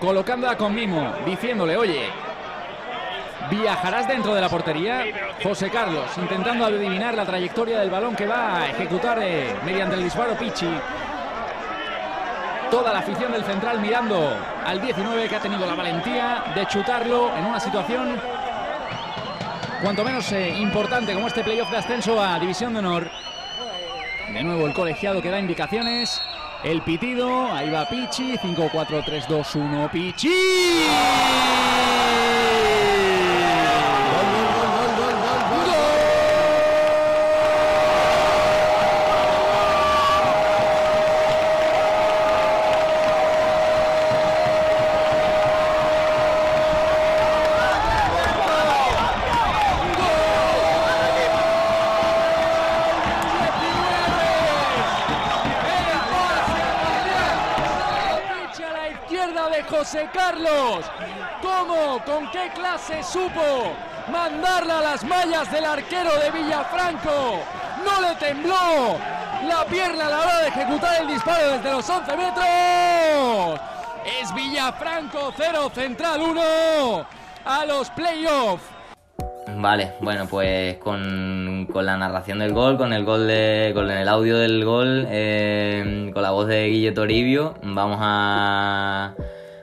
Colocándola 0.00 0.56
con 0.56 0.74
mimo, 0.74 1.12
diciéndole, 1.24 1.76
oye, 1.76 2.06
Viajarás 3.50 4.08
dentro 4.08 4.34
de 4.34 4.40
la 4.40 4.48
portería. 4.48 5.04
José 5.42 5.70
Carlos 5.70 6.06
intentando 6.16 6.64
adivinar 6.64 7.14
la 7.14 7.24
trayectoria 7.24 7.80
del 7.80 7.90
balón 7.90 8.14
que 8.14 8.26
va 8.26 8.58
a 8.58 8.70
ejecutar 8.70 9.18
eh, 9.22 9.54
mediante 9.64 9.96
el 9.96 10.04
disparo 10.04 10.34
Pichi. 10.36 10.68
Toda 12.70 12.92
la 12.92 13.00
afición 13.00 13.32
del 13.32 13.44
central 13.44 13.80
mirando 13.80 14.34
al 14.64 14.80
19 14.80 15.28
que 15.28 15.36
ha 15.36 15.40
tenido 15.40 15.66
la 15.66 15.74
valentía 15.74 16.44
de 16.54 16.66
chutarlo 16.66 17.36
en 17.36 17.44
una 17.44 17.60
situación 17.60 18.18
cuanto 19.82 20.04
menos 20.04 20.30
eh, 20.32 20.48
importante 20.58 21.12
como 21.12 21.26
este 21.26 21.42
playoff 21.42 21.70
de 21.70 21.76
ascenso 21.76 22.22
a 22.22 22.38
División 22.38 22.72
de 22.72 22.78
Honor. 22.78 23.10
De 24.32 24.42
nuevo 24.42 24.66
el 24.66 24.72
colegiado 24.72 25.20
que 25.20 25.30
da 25.30 25.38
indicaciones. 25.38 26.22
El 26.62 26.80
pitido, 26.82 27.52
ahí 27.52 27.68
va 27.70 27.88
Pichi, 27.88 28.38
5-4-3-2-1, 28.38 29.90
Pichi. 29.90 30.30
Clase 62.62 63.02
supo 63.02 63.74
mandarla 64.12 64.78
a 64.78 64.82
las 64.82 65.04
mallas 65.04 65.50
del 65.50 65.64
arquero 65.64 66.10
de 66.16 66.30
Villafranco? 66.30 67.40
No 67.84 68.00
le 68.00 68.14
tembló 68.14 68.98
la 69.48 69.64
pierna 69.68 70.06
a 70.06 70.10
la 70.10 70.20
hora 70.20 70.38
de 70.42 70.48
ejecutar 70.48 71.02
el 71.02 71.08
disparo 71.08 71.50
desde 71.50 71.72
los 71.72 71.90
11 71.90 72.16
metros. 72.16 73.60
Es 74.20 74.32
Villafranco 74.32 75.32
0, 75.36 75.72
Central 75.74 76.20
1 76.20 77.06
a 77.44 77.64
los 77.66 77.90
playoffs. 77.90 78.62
Vale, 79.56 79.94
bueno, 80.00 80.26
pues 80.30 80.76
con, 80.76 81.68
con, 81.72 81.84
la 81.84 81.96
narración 81.96 82.38
del 82.38 82.52
gol, 82.52 82.78
con 82.78 82.92
el 82.92 83.04
gol 83.04 83.26
de, 83.26 83.72
con 83.74 83.90
el 83.90 84.08
audio 84.08 84.38
del 84.38 84.64
gol, 84.64 85.04
eh, 85.10 86.12
con 86.14 86.22
la 86.22 86.30
voz 86.30 86.46
de 86.46 86.68
Guille 86.68 86.92
Toribio, 86.92 87.54
vamos 87.62 87.98
a 88.00 89.14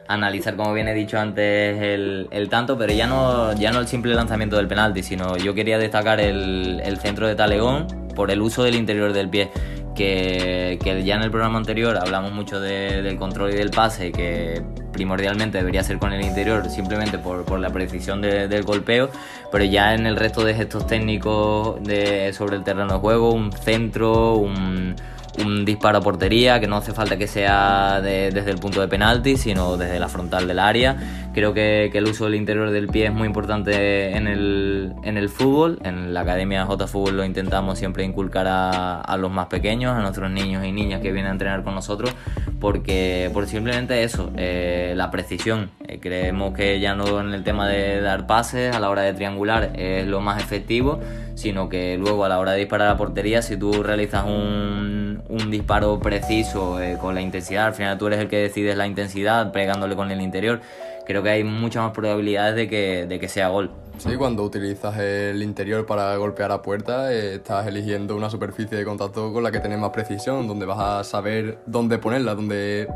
analizar, 0.09 0.55
como 0.55 0.73
bien 0.73 0.87
he 0.87 0.93
dicho 0.93 1.19
antes, 1.19 1.79
el, 1.81 2.47
tanto, 2.49 2.77
pero 2.77 2.91
ya 2.91 3.05
no, 3.05 3.53
ya 3.53 3.71
no 3.71 3.79
el 3.79 3.87
simple 3.87 4.15
lanzamiento 4.15 4.57
del 4.57 4.67
penalti, 4.67 5.03
sino 5.03 5.37
yo 5.37 5.53
quería 5.53 5.77
destacar 5.77 6.19
el, 6.19 6.81
el 6.83 6.97
centro 6.97 7.27
de 7.27 7.35
Talegón 7.35 7.87
por 8.15 8.31
el 8.31 8.41
uso 8.41 8.63
del 8.63 8.75
interior 8.75 9.13
del 9.13 9.29
pie. 9.29 9.49
Que, 9.95 10.79
que 10.81 11.03
ya 11.03 11.15
en 11.15 11.23
el 11.23 11.29
programa 11.29 11.57
anterior 11.57 11.97
hablamos 11.97 12.31
mucho 12.31 12.61
de, 12.61 13.01
del 13.01 13.17
control 13.17 13.51
y 13.51 13.55
del 13.55 13.69
pase, 13.69 14.13
que 14.13 14.63
primordialmente 14.93 15.57
debería 15.57 15.83
ser 15.83 15.99
con 15.99 16.13
el 16.13 16.21
interior, 16.21 16.69
simplemente 16.69 17.17
por, 17.17 17.43
por 17.43 17.59
la 17.59 17.69
precisión 17.69 18.21
de, 18.21 18.47
del 18.47 18.63
golpeo, 18.63 19.09
pero 19.51 19.65
ya 19.65 19.93
en 19.93 20.05
el 20.05 20.15
resto 20.15 20.45
de 20.45 20.55
gestos 20.55 20.87
técnicos 20.87 21.83
de, 21.83 22.31
sobre 22.31 22.55
el 22.55 22.63
terreno 22.63 22.93
de 22.93 22.99
juego, 22.99 23.33
un 23.33 23.51
centro, 23.51 24.35
un 24.35 24.95
un 25.43 25.65
disparo 25.65 25.99
a 25.99 26.01
portería, 26.01 26.59
que 26.59 26.67
no 26.67 26.77
hace 26.77 26.93
falta 26.93 27.17
que 27.17 27.27
sea 27.27 28.01
de, 28.01 28.31
desde 28.31 28.51
el 28.51 28.57
punto 28.57 28.81
de 28.81 28.87
penalti, 28.87 29.37
sino 29.37 29.77
desde 29.77 29.99
la 29.99 30.07
frontal 30.07 30.47
del 30.47 30.59
área. 30.59 30.97
Creo 31.33 31.53
que, 31.53 31.89
que, 31.91 31.99
el 31.99 32.05
uso 32.05 32.25
del 32.25 32.35
interior 32.35 32.71
del 32.71 32.87
pie 32.87 33.05
es 33.05 33.13
muy 33.13 33.27
importante 33.27 34.15
en 34.15 34.27
el, 34.27 34.93
en 35.03 35.17
el 35.17 35.29
fútbol. 35.29 35.79
En 35.83 36.13
la 36.13 36.21
Academia 36.21 36.65
J 36.65 36.87
Fútbol 36.87 37.17
lo 37.17 37.23
intentamos 37.23 37.77
siempre 37.77 38.03
inculcar 38.03 38.47
a, 38.47 39.01
a, 39.01 39.17
los 39.17 39.31
más 39.31 39.47
pequeños, 39.47 39.95
a 39.95 40.01
nuestros 40.01 40.31
niños 40.31 40.65
y 40.65 40.71
niñas 40.71 41.01
que 41.01 41.11
vienen 41.11 41.29
a 41.29 41.33
entrenar 41.33 41.63
con 41.63 41.75
nosotros, 41.75 42.13
porque 42.59 43.29
por 43.33 43.47
simplemente 43.47 44.03
eso, 44.03 44.31
eh, 44.37 44.93
la 44.95 45.11
precisión. 45.11 45.71
Eh, 45.87 45.99
creemos 46.01 46.53
que 46.53 46.79
ya 46.79 46.95
no 46.95 47.19
en 47.19 47.33
el 47.33 47.43
tema 47.43 47.67
de 47.67 48.01
dar 48.01 48.27
pases 48.27 48.75
a 48.75 48.79
la 48.79 48.89
hora 48.89 49.03
de 49.03 49.13
triangular 49.13 49.71
es 49.75 50.07
lo 50.07 50.21
más 50.21 50.41
efectivo, 50.41 50.99
sino 51.35 51.69
que 51.69 51.97
luego 51.97 52.25
a 52.25 52.29
la 52.29 52.39
hora 52.39 52.51
de 52.51 52.59
disparar 52.59 52.89
a 52.89 52.97
portería, 52.97 53.41
si 53.41 53.55
tú 53.55 53.83
realizas 53.83 54.25
un, 54.25 54.98
un 55.29 55.51
disparo 55.51 55.99
preciso 55.99 56.81
eh, 56.81 56.97
con 56.99 57.15
la 57.15 57.21
intensidad, 57.21 57.67
al 57.67 57.73
final 57.73 57.97
tú 57.97 58.07
eres 58.07 58.19
el 58.19 58.27
que 58.27 58.37
decides 58.37 58.75
la 58.75 58.87
intensidad, 58.87 59.51
pegándole 59.51 59.95
con 59.95 60.11
el 60.11 60.21
interior, 60.21 60.59
creo 61.05 61.23
que 61.23 61.29
hay 61.29 61.43
muchas 61.43 61.83
más 61.83 61.93
probabilidades 61.93 62.55
de 62.55 62.67
que, 62.67 63.05
de 63.07 63.19
que 63.19 63.27
sea 63.27 63.47
gol. 63.49 63.71
Sí, 63.99 64.15
cuando 64.15 64.43
utilizas 64.43 64.97
el 64.97 65.43
interior 65.43 65.85
para 65.85 66.15
golpear 66.15 66.51
a 66.51 66.61
puerta, 66.61 67.13
eh, 67.13 67.35
estás 67.35 67.67
eligiendo 67.67 68.15
una 68.15 68.29
superficie 68.29 68.77
de 68.77 68.85
contacto 68.85 69.31
con 69.33 69.43
la 69.43 69.51
que 69.51 69.59
tienes 69.59 69.77
más 69.77 69.91
precisión, 69.91 70.47
donde 70.47 70.65
vas 70.65 70.79
a 70.79 71.03
saber 71.03 71.59
dónde 71.65 71.97
ponerla, 71.97 72.33
donde 72.33 72.87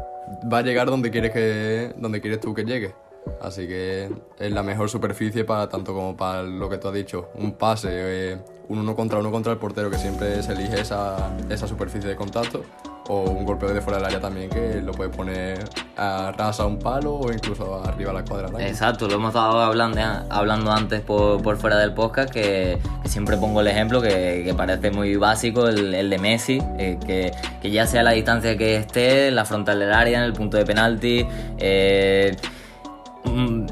va 0.51 0.59
a 0.59 0.61
llegar 0.61 0.89
donde 0.89 1.11
quieres, 1.11 1.31
que, 1.31 1.93
donde 1.97 2.21
quieres 2.21 2.39
tú 2.39 2.53
que 2.53 2.63
llegue. 2.63 2.93
Así 3.41 3.67
que 3.67 4.09
es 4.39 4.51
la 4.51 4.63
mejor 4.63 4.89
superficie 4.89 5.43
para 5.43 5.67
tanto 5.67 5.93
como 5.93 6.15
para 6.15 6.43
lo 6.43 6.69
que 6.69 6.77
tú 6.77 6.87
has 6.87 6.93
dicho, 6.93 7.29
un 7.35 7.53
pase, 7.53 7.89
eh, 7.91 8.37
un 8.69 8.79
uno 8.79 8.95
contra 8.95 9.19
uno 9.19 9.31
contra 9.31 9.51
el 9.51 9.59
portero, 9.59 9.89
que 9.89 9.97
siempre 9.97 10.41
se 10.41 10.53
elige 10.53 10.79
esa, 10.79 11.35
esa 11.49 11.67
superficie 11.67 12.09
de 12.09 12.15
contacto, 12.15 12.63
o 13.09 13.23
un 13.23 13.45
golpeo 13.45 13.73
de 13.73 13.81
fuera 13.81 13.97
del 13.97 14.05
área 14.07 14.21
también, 14.21 14.49
que 14.49 14.81
lo 14.81 14.93
puedes 14.93 15.15
poner 15.15 15.59
a 15.97 16.31
ras 16.37 16.59
a 16.59 16.65
un 16.65 16.79
palo 16.79 17.15
o 17.15 17.31
incluso 17.31 17.83
arriba 17.83 18.11
a 18.11 18.13
la 18.13 18.23
cuadra. 18.23 18.49
Exacto, 18.65 19.07
lo 19.07 19.15
hemos 19.15 19.29
estado 19.29 19.59
hablando, 19.59 19.99
hablando 20.29 20.71
antes 20.71 21.01
por, 21.01 21.41
por 21.41 21.57
fuera 21.57 21.77
del 21.77 21.93
podcast, 21.93 22.31
que, 22.31 22.79
siempre 23.05 23.37
pongo 23.37 23.61
el 23.61 23.67
ejemplo 23.67 24.01
que, 24.01 24.43
que 24.45 24.53
parece 24.53 24.89
muy 24.91 25.17
básico, 25.17 25.67
el, 25.67 25.93
el 25.93 26.09
de 26.09 26.17
Messi, 26.17 26.61
eh, 26.77 26.97
que, 27.05 27.31
que, 27.61 27.71
ya 27.71 27.85
sea 27.85 28.03
la 28.03 28.11
distancia 28.11 28.57
que 28.57 28.77
esté, 28.77 29.31
la 29.31 29.43
frontal 29.43 29.79
del 29.79 29.91
área, 29.91 30.19
en 30.19 30.23
el 30.23 30.33
punto 30.33 30.57
de 30.57 30.65
penalti. 30.65 31.27
Eh, 31.57 32.35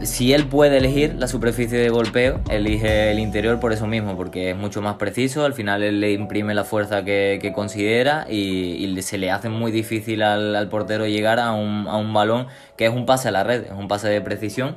si 0.03 0.33
él 0.33 0.47
puede 0.47 0.77
elegir 0.77 1.15
la 1.15 1.27
superficie 1.27 1.77
de 1.77 1.89
golpeo, 1.89 2.39
elige 2.49 3.11
el 3.11 3.19
interior 3.19 3.59
por 3.59 3.73
eso 3.73 3.87
mismo, 3.87 4.15
porque 4.17 4.51
es 4.51 4.57
mucho 4.57 4.81
más 4.81 4.95
preciso, 4.95 5.45
al 5.45 5.53
final 5.53 5.83
él 5.83 5.99
le 5.99 6.13
imprime 6.13 6.53
la 6.53 6.63
fuerza 6.63 7.03
que, 7.03 7.51
considera 7.53 8.25
y, 8.29 8.99
se 9.01 9.17
le 9.17 9.31
hace 9.31 9.49
muy 9.49 9.71
difícil 9.71 10.23
al, 10.23 10.69
portero 10.69 11.05
llegar 11.05 11.39
a 11.39 11.51
un, 11.53 11.87
un, 11.87 12.13
balón 12.13 12.47
que 12.77 12.85
es 12.85 12.93
un 12.93 13.05
pase 13.05 13.27
a 13.27 13.31
la 13.31 13.43
red, 13.43 13.65
es 13.65 13.71
un 13.71 13.87
pase 13.87 14.09
de 14.09 14.21
precisión, 14.21 14.75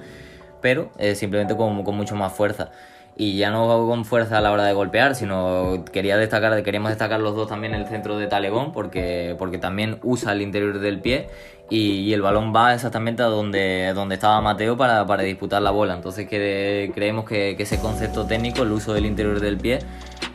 pero 0.60 0.90
simplemente 1.14 1.56
con, 1.56 1.84
con 1.84 1.96
mucho 1.96 2.16
más 2.16 2.32
fuerza. 2.32 2.70
Y 3.16 3.36
ya 3.36 3.50
no 3.50 3.86
con 3.86 4.04
fuerza 4.04 4.38
a 4.38 4.40
la 4.40 4.50
hora 4.50 4.64
de 4.64 4.72
golpear, 4.72 5.14
sino 5.14 5.84
quería 5.92 6.16
destacar, 6.16 6.60
queríamos 6.64 6.90
destacar 6.90 7.20
los 7.20 7.36
dos 7.36 7.48
también 7.48 7.72
el 7.72 7.86
centro 7.86 8.18
de 8.18 8.26
Talegón, 8.26 8.72
porque, 8.72 9.36
porque 9.38 9.58
también 9.58 9.98
usa 10.02 10.32
el 10.32 10.42
interior 10.42 10.80
del 10.80 11.00
pie 11.00 11.28
y, 11.70 12.00
y 12.00 12.12
el 12.12 12.22
balón 12.22 12.54
va 12.54 12.74
exactamente 12.74 13.22
a 13.22 13.26
donde, 13.26 13.92
donde 13.94 14.16
estaba 14.16 14.40
Mateo 14.40 14.76
para, 14.76 15.06
para 15.06 15.22
disputar 15.22 15.62
la 15.62 15.70
bola. 15.70 15.94
Entonces 15.94 16.28
que, 16.28 16.90
creemos 16.94 17.24
que, 17.24 17.54
que, 17.56 17.62
ese 17.62 17.78
concepto 17.80 18.26
técnico, 18.26 18.62
el 18.62 18.72
uso 18.72 18.92
del 18.92 19.06
interior 19.06 19.40
del 19.40 19.56
pie, 19.56 19.78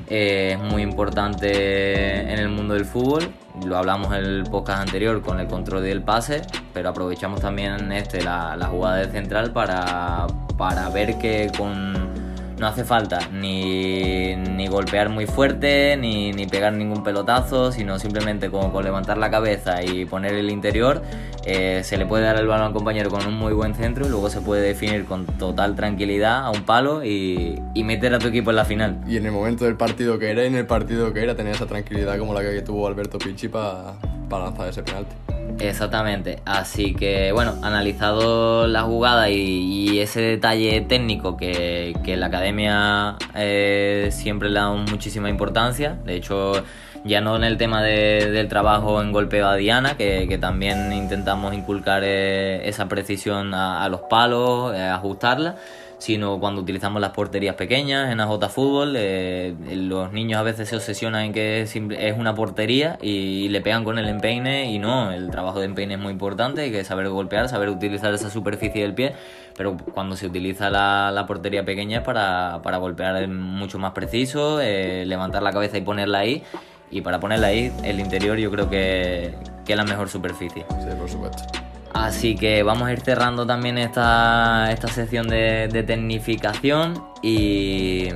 eh, 0.08 0.54
es 0.54 0.60
muy 0.60 0.82
importante 0.82 2.22
en 2.22 2.39
el 2.39 2.50
mundo 2.50 2.74
del 2.74 2.86
fútbol. 2.86 3.30
Lo 3.65 3.78
hablamos 3.78 4.08
en 4.13 4.26
el 4.26 4.44
podcast 4.44 4.82
anterior 4.82 5.22
con 5.22 5.39
el 5.39 5.48
control 5.48 5.84
del 5.84 6.02
pase, 6.02 6.42
pero 6.74 6.89
aprovechamos 6.89 7.42
también 7.42 7.92
este, 7.92 8.24
la, 8.24 8.56
la 8.56 8.68
jugada 8.68 8.98
de 8.98 9.12
central 9.12 9.52
para, 9.52 10.26
para 10.58 10.89
ver 10.89 11.18
que 11.20 11.52
con 11.56 12.29
no 12.60 12.67
hace 12.67 12.84
falta 12.84 13.19
ni, 13.32 14.36
ni 14.36 14.67
golpear 14.67 15.10
muy 15.10 15.26
fuerte, 15.26 15.95
ni, 15.98 16.32
ni, 16.32 16.45
pegar 16.45 16.74
ningún 16.74 17.04
pelotazo, 17.04 17.72
sino 17.72 17.98
simplemente 18.00 18.52
con, 18.52 18.72
con, 18.72 18.84
levantar 18.84 19.17
la 19.17 19.32
cabeza 19.32 19.84
y 19.84 20.06
poner 20.06 20.34
el 20.34 20.50
interior, 20.50 21.02
eh, 21.45 21.82
se 21.84 21.98
le 21.98 22.06
puede 22.06 22.24
dar 22.26 22.38
el 22.38 22.48
balón 22.48 22.67
al 22.67 22.74
compañero 22.74 23.10
con 23.10 23.26
un 23.26 23.34
muy 23.34 23.54
buen 23.54 23.76
centro 23.76 24.06
y 24.06 24.10
luego 24.10 24.30
se 24.30 24.41
puede 24.41 24.62
definir 24.62 25.06
con 25.06 25.26
total 25.26 25.76
tranquilidad 25.76 26.45
a 26.45 26.50
un 26.52 26.63
palo 26.63 27.04
y, 27.04 27.62
y 27.74 27.84
meter 27.84 28.13
a 28.13 28.19
tu 28.19 28.28
equipo 28.28 28.50
en 28.50 28.58
la 28.58 28.65
final. 28.65 29.00
Y 29.08 29.17
en 29.17 29.26
el 29.26 29.32
momento 29.32 29.65
del 29.65 29.76
partido 29.76 30.19
que 30.19 30.30
era 30.30 30.43
y 30.43 30.48
en 30.48 30.56
el 30.56 30.65
partido 30.65 31.13
que 31.13 31.24
era, 31.24 31.36
tenía 31.36 31.54
esa 31.54 31.65
tranquilidad 31.65 32.17
como 32.17 32.34
la 32.34 32.41
que 32.41 32.62
tuvo 32.62 32.88
Alberto 32.88 33.17
Pichi 33.17 33.48
para 33.48 33.93
pa 34.30 34.39
lanzar 34.39 34.67
ese 34.67 34.84
penalti. 34.84 35.29
Exactamente, 35.60 36.39
así 36.45 36.95
que 36.95 37.34
bueno, 37.34 37.56
analizado 37.62 38.65
la 38.67 38.84
jugada 38.84 39.30
y, 39.30 40.00
ese 40.00 40.22
detalle 40.22 40.80
técnico 40.82 41.36
que, 41.36 41.93
la 42.17 42.28
academia 42.28 43.17
eh, 43.36 44.08
siempre 44.12 44.50
le 44.50 44.60
da 44.60 44.72
muchísima 44.72 45.30
importancia, 45.30 45.98
de 46.06 46.15
hecho 46.15 46.63
ya 47.04 47.22
no 47.22 47.36
en 47.36 47.43
el 47.43 47.58
tema 47.58 47.84
de, 47.84 48.32
del 48.32 48.48
trabajo 48.48 49.02
en 49.02 49.12
golpeo 49.12 49.48
a 49.48 49.56
Diana, 49.56 49.98
que, 49.98 50.38
también 50.39 50.93
intentamos 50.93 51.54
inculcar 51.54 52.04
eh, 52.06 52.67
esa 52.67 52.88
precisión 52.88 53.54
a, 53.54 53.84
a 53.84 53.89
los 53.89 54.02
palos, 54.02 54.74
eh, 54.74 54.82
ajustarla, 54.82 55.56
sino 56.00 56.40
cuando 56.40 56.62
utilizamos 56.62 57.02
las 57.02 57.12
porterías 57.12 57.56
pequeñas 57.56 58.12
en 58.12 58.22
AJ 58.22 58.50
Fútbol. 58.50 58.96
Eh, 58.98 59.54
los 59.72 60.12
niños 60.12 60.40
a 60.40 60.44
veces 60.44 60.70
se 60.70 60.76
obsesionan 60.78 61.26
en 61.26 61.34
que 61.34 61.62
es, 61.62 61.76
una 62.18 62.34
portería 62.34 62.98
y, 63.02 63.50
le 63.50 63.62
pegan 63.62 63.84
con 63.84 64.00
el 64.00 64.08
empeine 64.08 64.72
y 64.72 64.80
no, 64.80 65.12
el 65.12 65.30
trabajo 65.30 65.60
de 65.60 65.66
empeine 65.66 65.96
es 65.96 66.00
muy 66.00 66.12
importante, 66.12 66.62
hay 66.62 66.72
que 66.72 66.84
saber 66.84 67.10
golpear, 67.10 67.50
saber 67.50 67.70
utilizar 67.70 68.14
esa 68.14 68.30
superficie 68.30 68.82
del 68.82 68.94
pie, 68.94 69.14
pero 69.58 69.76
cuando 69.94 70.16
se 70.16 70.28
utiliza 70.28 70.70
la, 70.70 71.12
la 71.12 71.26
portería 71.26 71.66
pequeña 71.66 72.00
es 72.00 72.04
para, 72.04 72.62
para 72.64 72.78
golpear 72.78 73.28
mucho 73.28 73.78
más 73.78 73.92
preciso, 73.92 74.62
eh, 74.62 75.06
levantar 75.06 75.44
la 75.44 75.52
cabeza 75.52 75.78
y 75.78 75.82
ponerla 75.82 76.20
ahí. 76.20 76.44
Y 76.92 77.02
para 77.02 77.20
ponerla 77.20 77.48
ahí, 77.48 77.72
el 77.84 78.00
interior 78.00 78.38
yo 78.38 78.50
creo 78.50 78.68
que, 78.68 79.36
que 79.64 79.74
es 79.74 79.78
la 79.78 79.86
mejor 79.86 80.10
superficie. 80.10 80.66
Sí, 80.80 80.88
por 80.98 81.08
supuesto. 81.08 81.69
Así 81.93 82.36
que 82.36 82.63
vamos 82.63 82.88
a 82.88 82.93
ir 82.93 83.02
cerrando 83.02 83.45
también 83.45 83.78
esta, 83.78 84.71
esta 84.71 84.88
sección 84.88 85.28
de, 85.28 85.67
de 85.71 85.84
tecnificación 85.84 87.04
y, 87.21 88.10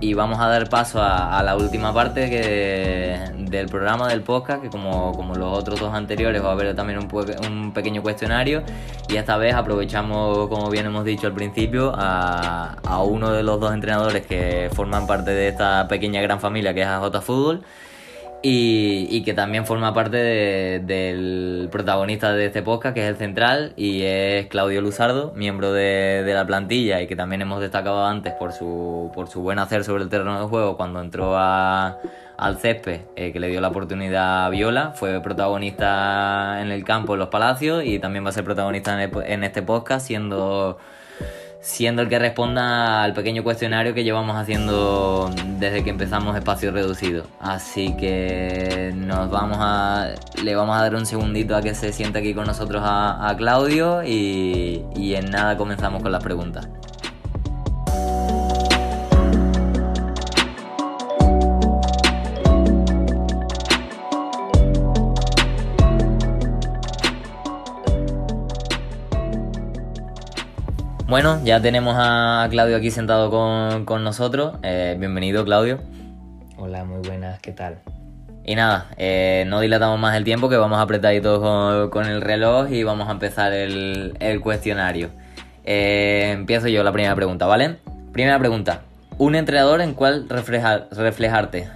y, 0.00 0.14
vamos 0.14 0.38
a 0.38 0.46
dar 0.46 0.68
paso 0.68 1.02
a, 1.02 1.42
la 1.42 1.56
última 1.56 1.92
parte 1.92 2.30
que, 2.30 3.18
del 3.50 3.66
programa 3.66 4.08
del 4.08 4.22
podcast, 4.22 4.62
que 4.62 4.70
como, 4.70 5.12
como, 5.12 5.34
los 5.34 5.58
otros 5.58 5.80
dos 5.80 5.92
anteriores 5.92 6.42
va 6.42 6.50
a 6.50 6.52
haber 6.52 6.74
también 6.76 7.00
un, 7.00 7.08
un, 7.46 7.72
pequeño 7.72 8.00
cuestionario 8.00 8.62
y 9.08 9.16
esta 9.16 9.36
vez 9.36 9.54
aprovechamos, 9.54 10.48
como 10.48 10.70
bien 10.70 10.86
hemos 10.86 11.04
dicho 11.04 11.26
al 11.26 11.34
principio, 11.34 11.92
a, 11.96 12.76
a 12.84 13.02
uno 13.02 13.32
de 13.32 13.42
los 13.42 13.58
dos 13.58 13.74
entrenadores 13.74 14.24
que 14.24 14.70
forman 14.72 15.06
parte 15.06 15.32
de 15.32 15.48
esta 15.48 15.88
pequeña 15.88 16.22
gran 16.22 16.38
familia 16.38 16.72
que 16.72 16.82
es 16.82 16.86
AJ 16.86 17.22
Fútbol. 17.22 17.64
Y, 18.40 19.08
y, 19.10 19.24
que 19.24 19.34
también 19.34 19.66
forma 19.66 19.92
parte 19.92 20.16
de, 20.16 20.80
del 20.84 21.68
protagonista 21.72 22.32
de 22.32 22.46
este 22.46 22.62
podcast, 22.62 22.94
que 22.94 23.02
es 23.02 23.08
el 23.08 23.16
central, 23.16 23.72
y 23.76 24.02
es 24.02 24.46
Claudio 24.46 24.80
Luzardo, 24.80 25.32
miembro 25.34 25.72
de, 25.72 26.22
la 26.24 26.46
plantilla 26.46 27.02
y 27.02 27.08
que 27.08 27.16
también 27.16 27.42
hemos 27.42 27.60
destacado 27.60 28.06
antes 28.06 28.32
por 28.34 28.52
su, 28.52 29.10
por 29.12 29.26
su 29.26 29.42
buen 29.42 29.58
hacer 29.58 29.82
sobre 29.82 30.04
el 30.04 30.08
terreno 30.08 30.40
de 30.40 30.46
juego 30.46 30.76
cuando 30.76 31.00
entró 31.00 31.36
a, 31.36 31.98
al 32.36 32.58
césped, 32.58 33.00
eh, 33.16 33.32
que 33.32 33.40
le 33.40 33.48
dio 33.48 33.60
la 33.60 33.68
oportunidad 33.68 34.46
a 34.46 34.50
Viola, 34.50 34.92
fue 34.94 35.20
protagonista 35.20 36.62
en 36.62 36.70
el 36.70 36.84
campo 36.84 37.14
en 37.14 37.18
los 37.18 37.28
Palacios 37.30 37.84
y 37.84 37.98
también 37.98 38.24
va 38.24 38.28
a 38.28 38.32
ser 38.32 38.44
protagonista 38.44 38.94
en, 38.94 39.10
el, 39.10 39.22
en 39.26 39.42
este 39.42 39.62
podcast, 39.62 40.06
siendo 40.06 40.78
siendo 41.60 42.02
el 42.02 42.08
que 42.08 42.18
responda 42.18 43.02
al 43.02 43.14
pequeño 43.14 43.42
cuestionario 43.42 43.94
que 43.94 44.04
llevamos 44.04 44.36
haciendo 44.36 45.30
desde 45.58 45.82
que 45.82 45.90
empezamos 45.90 46.36
espacio 46.36 46.70
reducido. 46.70 47.26
Así 47.40 47.96
que 47.96 48.92
nos 48.94 49.30
vamos 49.30 49.58
a 49.60 50.14
le 50.42 50.54
vamos 50.54 50.76
a 50.76 50.82
dar 50.82 50.94
un 50.94 51.06
segundito 51.06 51.56
a 51.56 51.62
que 51.62 51.74
se 51.74 51.92
siente 51.92 52.18
aquí 52.20 52.34
con 52.34 52.46
nosotros 52.46 52.82
a, 52.84 53.28
a 53.28 53.36
Claudio 53.36 54.02
y, 54.04 54.84
y 54.96 55.14
en 55.14 55.30
nada 55.30 55.56
comenzamos 55.56 56.02
con 56.02 56.12
las 56.12 56.22
preguntas. 56.22 56.68
Bueno, 71.08 71.40
ya 71.42 71.62
tenemos 71.62 71.94
a 71.98 72.46
Claudio 72.50 72.76
aquí 72.76 72.90
sentado 72.90 73.30
con, 73.30 73.86
con 73.86 74.04
nosotros. 74.04 74.56
Eh, 74.62 74.94
bienvenido, 74.98 75.42
Claudio. 75.42 75.80
Hola, 76.58 76.84
muy 76.84 77.00
buenas, 77.00 77.40
¿qué 77.40 77.50
tal? 77.52 77.78
Y 78.44 78.54
nada, 78.54 78.88
eh, 78.98 79.44
no 79.46 79.60
dilatamos 79.60 79.98
más 79.98 80.14
el 80.18 80.24
tiempo, 80.24 80.50
que 80.50 80.58
vamos 80.58 80.78
apretaditos 80.78 81.40
con, 81.40 81.88
con 81.88 82.04
el 82.04 82.20
reloj 82.20 82.70
y 82.70 82.82
vamos 82.82 83.08
a 83.08 83.12
empezar 83.12 83.54
el, 83.54 84.18
el 84.20 84.42
cuestionario. 84.42 85.08
Eh, 85.64 86.32
empiezo 86.34 86.68
yo 86.68 86.82
la 86.82 86.92
primera 86.92 87.14
pregunta, 87.14 87.46
¿vale? 87.46 87.78
Primera 88.12 88.38
pregunta, 88.38 88.82
¿un 89.16 89.34
entrenador 89.34 89.80
en 89.80 89.94
cuál 89.94 90.28
refleja, 90.28 90.88
reflejarte? 90.90 91.70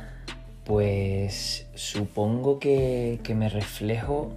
Pues 0.64 1.66
supongo 1.75 2.59
que, 2.59 3.18
que 3.23 3.35
me 3.35 3.49
reflejo 3.49 4.31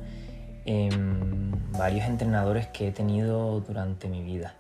en 0.64 1.52
varios 1.78 2.06
entrenadores 2.06 2.68
que 2.68 2.88
he 2.88 2.92
tenido 2.94 3.60
durante 3.60 4.08
mi 4.08 4.24
vida. 4.24 4.54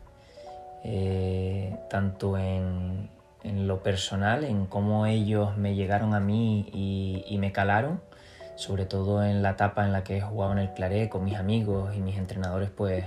Eh, 0.88 1.76
tanto 1.89 2.38
en, 2.38 3.10
en, 3.43 3.67
lo 3.67 3.82
personal, 3.82 4.43
en 4.43 4.67
cómo 4.67 5.08
ellos 5.08 5.58
me 5.58 5.74
llegaron 5.74 6.13
a 6.13 6.19
mí 6.19 6.69
y, 6.71 7.38
me 7.39 7.52
calaron, 7.52 8.02
sobre 8.56 8.86
todo 8.86 9.24
en 9.24 9.41
la 9.41 9.52
etapa 9.52 9.84
en 9.84 9.91
la 9.91 10.04
que 10.04 10.17
he 10.17 10.21
jugado 10.21 10.52
en 10.52 10.60
el 10.60 10.74
Claré 10.76 11.10
con 11.10 11.26
mis 11.26 11.38
amigos 11.38 11.95
y 11.95 12.02
mis 12.02 12.17
entrenadores, 12.17 12.69
pues 12.69 13.04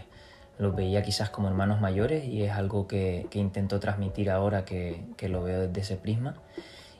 los 0.58 0.74
veía 0.74 1.02
quizás 1.02 1.30
como 1.30 1.46
hermanos 1.46 1.80
mayores 1.80 2.24
y 2.24 2.42
es 2.42 2.50
algo 2.50 2.88
que, 2.88 3.28
que 3.30 3.38
intento 3.38 3.78
transmitir 3.78 4.28
ahora 4.28 4.64
que, 4.64 5.04
que, 5.16 5.28
lo 5.28 5.44
veo 5.44 5.68
desde 5.68 5.80
ese 5.82 5.96
prisma. 5.96 6.34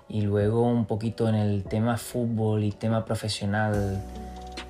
Y 0.08 0.20
luego 0.20 0.62
un 0.62 0.86
poquito 0.86 1.28
en 1.28 1.34
el 1.34 1.64
tema 1.64 1.96
fútbol 1.96 2.62
y 2.62 2.70
tema 2.70 3.04
profesional, 3.04 4.00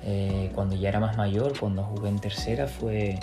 eh, 0.03 0.51
cuando 0.55 0.75
ya 0.75 0.89
era 0.89 0.99
más 0.99 1.17
mayor, 1.17 1.53
cuando 1.59 1.83
jugué 1.83 2.09
en 2.09 2.19
tercera, 2.19 2.65
fue... 2.65 3.19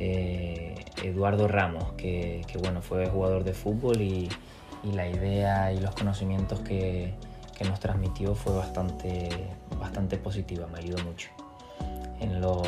Eh, 0.00 0.67
Eduardo 1.02 1.48
Ramos, 1.48 1.92
que, 1.96 2.44
que, 2.46 2.58
bueno, 2.58 2.82
fue 2.82 3.06
jugador 3.06 3.44
de 3.44 3.52
fútbol 3.52 4.00
y, 4.00 4.28
y, 4.84 4.92
la 4.92 5.08
idea 5.08 5.72
y 5.72 5.80
los 5.80 5.94
conocimientos 5.94 6.60
que, 6.60 7.14
que, 7.56 7.64
nos 7.64 7.80
transmitió 7.80 8.34
fue 8.34 8.54
bastante, 8.54 9.28
bastante 9.78 10.16
positiva, 10.16 10.66
me 10.72 10.78
ayudó 10.78 11.02
mucho. 11.04 11.30
En 12.20 12.40
los 12.40 12.62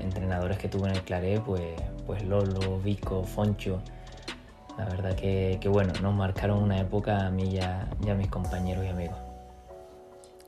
entrenadores 0.00 0.58
que 0.58 0.68
tuve 0.68 0.88
en 0.88 0.96
el 0.96 1.02
Claré, 1.02 1.40
pues, 1.40 1.62
pues 2.06 2.24
Lolo, 2.24 2.78
Vico, 2.80 3.22
Foncho, 3.24 3.80
la 4.78 4.86
verdad 4.86 5.14
que, 5.14 5.58
que, 5.60 5.68
bueno, 5.68 5.92
nos 6.02 6.14
marcaron 6.14 6.62
una 6.62 6.80
época 6.80 7.26
a 7.26 7.30
mí 7.30 7.54
y 7.54 7.58
a, 7.58 7.88
y 8.04 8.10
a 8.10 8.14
mis 8.14 8.28
compañeros 8.28 8.84
y 8.84 8.88
amigos. 8.88 9.16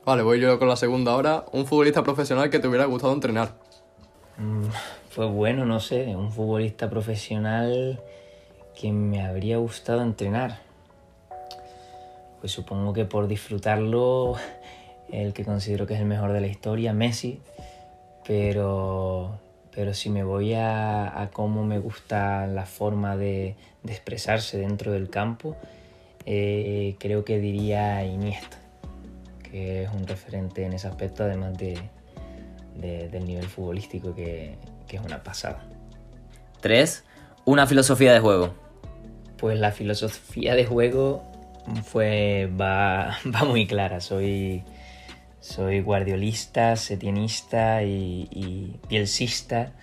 Vale, 0.05 0.21
voy 0.21 0.39
yo 0.39 0.59
con 0.59 0.67
la 0.67 0.75
segunda 0.75 1.13
ahora. 1.13 1.45
Un 1.51 1.65
futbolista 1.65 2.03
profesional 2.03 2.49
que 2.49 2.59
te 2.59 2.67
hubiera 2.67 2.85
gustado 2.85 3.13
entrenar. 3.13 3.53
Mm, 4.37 4.67
fue 5.15 5.27
bueno, 5.27 5.63
no 5.65 5.79
sé, 5.79 6.13
un 6.13 6.29
futbolista 6.29 6.89
profesional 6.89 8.01
que 8.77 8.91
me 8.91 9.23
habría 9.23 9.55
gustado 9.55 10.01
entrenar. 10.01 10.59
Pues 12.41 12.51
supongo 12.51 12.91
que 12.91 13.05
por 13.05 13.29
disfrutarlo, 13.29 14.35
el 15.09 15.31
que 15.31 15.45
considero 15.45 15.87
que 15.87 15.93
es 15.93 16.01
el 16.01 16.05
mejor 16.05 16.33
de 16.33 16.41
la 16.41 16.47
historia, 16.47 16.91
Messi, 16.91 17.39
pero, 18.27 19.39
pero 19.73 19.93
si 19.93 20.09
me 20.09 20.25
voy 20.25 20.53
a, 20.53 21.29
cómo 21.31 21.63
me 21.63 21.79
gusta 21.79 22.45
la 22.45 22.65
forma 22.65 23.15
de, 23.15 23.55
de 23.83 23.93
expresarse 23.93 24.57
dentro 24.57 24.91
del 24.91 25.09
campo, 25.09 25.55
eh, 26.25 26.97
creo 26.99 27.23
que 27.23 27.39
diría 27.39 28.03
Iniesta, 28.03 28.57
que 29.49 29.83
es 29.83 29.89
un 29.93 30.05
referente 30.07 30.65
en 30.65 30.73
ese 30.73 30.89
aspecto, 30.89 31.23
además 31.23 31.57
de, 31.57 31.79
de, 32.75 33.07
del 33.07 33.25
nivel 33.25 33.45
futbolístico 33.45 34.13
que, 34.13 34.57
que, 34.95 35.01
es 35.01 35.05
una 35.05 35.23
pasada. 35.23 35.63
Tres, 36.61 37.03
una 37.45 37.67
filosofía 37.67 38.13
de 38.13 38.19
juego. 38.19 38.53
Pues 39.37 39.59
la 39.59 39.71
filosofía 39.71 40.55
de 40.55 40.65
juego 40.65 41.23
fue, 41.83 42.49
va, 42.59 43.17
va 43.25 43.43
muy 43.43 43.67
clara. 43.67 44.01
Soy, 44.01 44.63
soy 45.39 45.81
guardiolista, 45.81 46.75
setienista 46.75 47.83
y, 47.83 48.27
y 48.31 48.79
bielsista. 48.89 49.73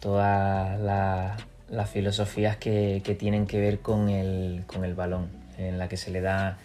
Todas 0.00 0.78
las 0.80 1.42
la 1.70 1.86
filosofías 1.86 2.56
que, 2.56 3.02
que, 3.04 3.14
tienen 3.14 3.46
que 3.46 3.60
ver 3.60 3.80
con 3.80 4.08
el, 4.08 4.64
con 4.66 4.84
el 4.84 4.94
balón, 4.94 5.28
en 5.58 5.78
la 5.78 5.88
que 5.88 5.96
se 5.96 6.10
le 6.10 6.20
da 6.20 6.58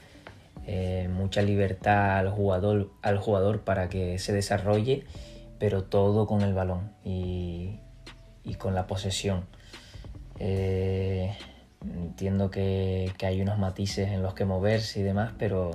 eh, 0.66 1.10
mucha 1.12 1.42
libertad 1.42 2.20
al 2.20 2.30
jugador, 2.30 2.92
al 3.02 3.18
jugador 3.18 3.62
para 3.62 3.90
que 3.90 4.18
se 4.18 4.32
desarrolle, 4.32 5.04
pero 5.60 5.84
todo 5.84 6.26
con 6.26 6.42
el 6.42 6.54
balón 6.54 6.92
y, 7.04 7.80
con 8.58 8.76
la 8.76 8.88
posesión. 8.88 9.46
Eh, 10.40 11.36
entiendo 11.82 12.50
que, 12.50 13.12
hay 13.22 13.42
unos 13.42 13.58
matices 13.58 14.10
en 14.10 14.22
los 14.22 14.34
que 14.34 14.46
moverse 14.46 15.00
y 15.00 15.04
demás, 15.04 15.34
pero, 15.38 15.72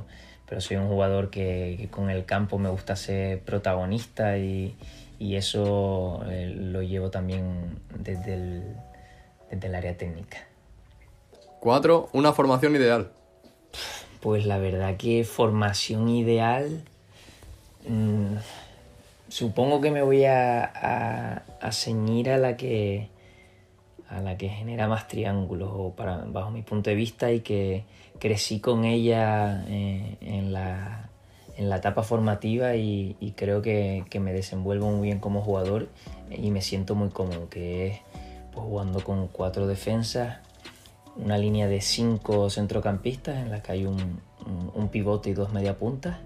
pero 0.49 0.61
soy 0.61 0.77
un 0.77 0.89
jugador 0.89 1.31
que, 1.31 1.89
con 1.91 2.11
el 2.11 2.25
campo 2.25 2.59
me 2.59 2.69
gusta 2.69 2.97
ser 2.97 3.41
protagonista 3.41 4.39
y, 4.39 4.77
eso 5.21 6.23
eh, 6.29 6.47
lo 6.47 6.81
llevo 6.83 7.11
también 7.11 7.81
desde 7.99 8.35
el, 8.35 8.77
desde 9.51 9.67
el 9.67 9.75
área 9.75 9.97
técnica. 9.97 10.39
Cuatro, 11.61 12.09
una 12.13 12.33
formación 12.33 12.77
ideal. 12.77 13.11
Pues 14.21 14.47
la 14.47 14.59
verdad 14.59 14.97
que 14.97 15.25
formación 15.25 16.09
ideal... 16.09 16.83
Mm, 17.89 18.37
supongo 19.29 19.81
que 19.81 19.91
me 19.91 20.03
voy 20.03 20.25
a, 20.25 20.65
a, 20.65 21.73
ceñir 21.73 22.31
a 22.31 22.39
la 22.39 22.57
que 22.57 23.11
a 24.09 24.21
la 24.21 24.39
que 24.39 24.49
genera 24.49 24.89
más 24.89 25.07
triángulos 25.07 25.93
para, 25.95 26.25
bajo 26.25 26.51
mi 26.51 26.63
punto 26.63 26.89
de 26.89 26.97
vista 26.97 27.31
y 27.31 27.41
que 27.41 27.85
crecí 28.19 28.59
con 28.59 28.87
ella 28.87 29.65
eh, 29.69 30.17
en, 30.23 30.53
la, 30.53 31.11
en, 31.59 31.69
la, 31.69 31.77
etapa 31.77 32.03
formativa 32.03 32.75
y, 32.75 33.35
creo 33.37 33.61
que, 33.61 34.07
que, 34.09 34.19
me 34.19 34.33
desenvuelvo 34.33 34.91
muy 34.91 35.09
bien 35.09 35.19
como 35.19 35.43
jugador 35.43 35.89
y 36.31 36.51
me 36.51 36.63
siento 36.63 36.95
muy 36.95 37.11
cómodo, 37.11 37.51
que 37.51 37.89
es 37.89 38.01
pues, 38.53 38.67
jugando 38.67 39.05
con 39.05 39.29
cuatro 39.29 39.67
defensas, 39.67 40.39
una 41.17 41.37
línea 41.37 41.69
de 41.69 41.83
cinco 41.83 42.49
centrocampistas 42.49 43.37
en 43.37 43.51
la 43.51 43.63
que 43.63 43.73
hay 43.73 43.85
un, 43.85 44.21
un, 44.75 44.89
pivote 44.89 45.31
y 45.31 45.35
dos 45.35 45.53
media 45.53 45.79
puntas, 45.79 46.17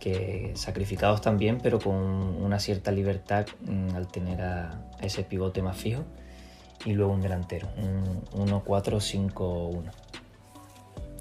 que 0.00 0.52
sacrificados 0.54 1.20
también, 1.20 1.58
pero 1.62 1.78
con 1.78 1.94
una 1.94 2.58
cierta 2.58 2.90
libertad 2.90 3.46
mm, 3.60 3.94
al 3.94 4.08
tener 4.08 4.40
a 4.40 4.86
ese 5.00 5.22
pivote 5.22 5.62
más 5.62 5.76
fijo, 5.76 6.04
y 6.84 6.92
luego 6.92 7.12
un 7.12 7.20
delantero, 7.20 7.68
un 7.76 8.48
1-4-5-1, 8.48 9.82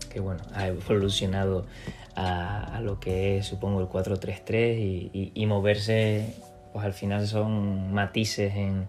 que 0.10 0.20
bueno, 0.20 0.42
ha 0.54 0.68
evolucionado 0.68 1.66
a, 2.16 2.80
lo 2.82 3.00
que 3.00 3.38
es 3.38 3.46
supongo 3.46 3.82
el 3.82 3.88
4-3-3 3.88 5.12
y, 5.34 5.46
moverse, 5.46 6.34
pues 6.74 6.86
al 6.86 6.94
final 6.94 7.28
son 7.28 7.94
matices 7.94 8.56
en, 8.56 8.88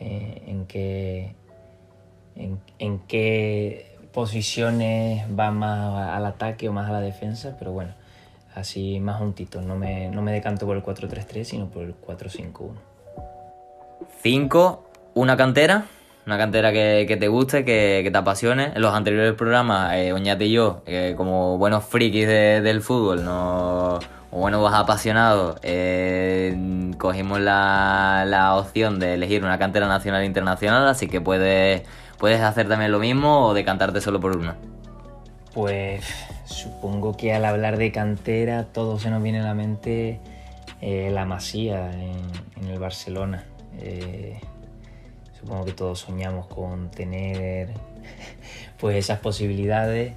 eh, 0.00 0.42
en, 0.46 0.66
que 0.66 1.34
en, 2.34 2.98
qué 3.06 3.96
posiciones 4.12 5.26
va 5.38 5.50
más 5.50 6.14
al 6.14 6.26
ataque 6.26 6.68
o 6.68 6.72
más 6.72 6.88
a 6.88 6.92
la 6.92 7.00
defensa, 7.00 7.56
pero 7.58 7.72
bueno, 7.72 7.92
así 8.56 8.98
más 9.00 9.18
juntito. 9.18 9.62
No 9.62 9.76
me, 9.76 10.08
no 10.08 10.22
me 10.22 10.32
decanto 10.32 10.66
por 10.66 10.76
el 10.76 10.82
4-3-3, 10.82 11.44
sino 11.44 11.66
por 11.68 11.84
el 11.84 11.94
4-5-1. 11.94 12.72
5, 14.22 14.84
una 15.14 15.36
cantera. 15.36 15.86
Una 16.26 16.38
cantera 16.38 16.72
que, 16.72 17.16
te 17.20 17.28
guste, 17.28 17.64
que, 17.64 18.08
te 18.10 18.18
apasione. 18.18 18.72
En 18.74 18.82
los 18.82 18.92
anteriores 18.92 19.34
programas, 19.34 19.94
eh, 19.94 20.12
Oñate 20.12 20.46
y 20.46 20.52
yo, 20.52 20.82
eh, 20.84 21.14
como 21.16 21.56
buenos 21.56 21.84
frikis 21.84 22.26
del 22.26 22.82
fútbol, 22.82 23.24
no, 23.24 24.00
o 24.32 24.40
buenos 24.40 24.74
apasionados, 24.74 25.60
eh, 25.62 26.92
cogimos 26.98 27.38
la, 27.38 28.24
la 28.26 28.56
opción 28.56 28.98
de 28.98 29.14
elegir 29.14 29.44
una 29.44 29.56
cantera 29.56 29.86
nacional 29.86 30.22
e 30.22 30.26
internacional, 30.26 30.88
así 30.88 31.06
que 31.06 31.20
puedes 31.20 31.84
¿Puedes 32.18 32.40
hacer 32.40 32.68
también 32.68 32.92
lo 32.92 32.98
mismo 32.98 33.46
o 33.46 33.54
decantarte 33.54 34.00
solo 34.00 34.20
por 34.20 34.36
una? 34.36 34.56
Pues 35.52 36.04
supongo 36.46 37.16
que 37.16 37.34
al 37.34 37.44
hablar 37.44 37.76
de 37.76 37.92
cantera 37.92 38.64
todo 38.72 38.98
se 38.98 39.10
nos 39.10 39.22
viene 39.22 39.40
a 39.40 39.44
la 39.44 39.54
mente 39.54 40.20
eh, 40.80 41.10
la 41.12 41.24
Masía 41.24 41.92
en, 41.92 42.68
el 42.68 42.78
Barcelona. 42.78 43.44
Eh, 43.78 44.40
supongo 45.38 45.64
que 45.64 45.72
todos 45.72 46.00
soñamos 46.00 46.46
con 46.46 46.90
tener 46.90 47.70
pues 48.78 48.96
esas 48.96 49.20
posibilidades. 49.20 50.14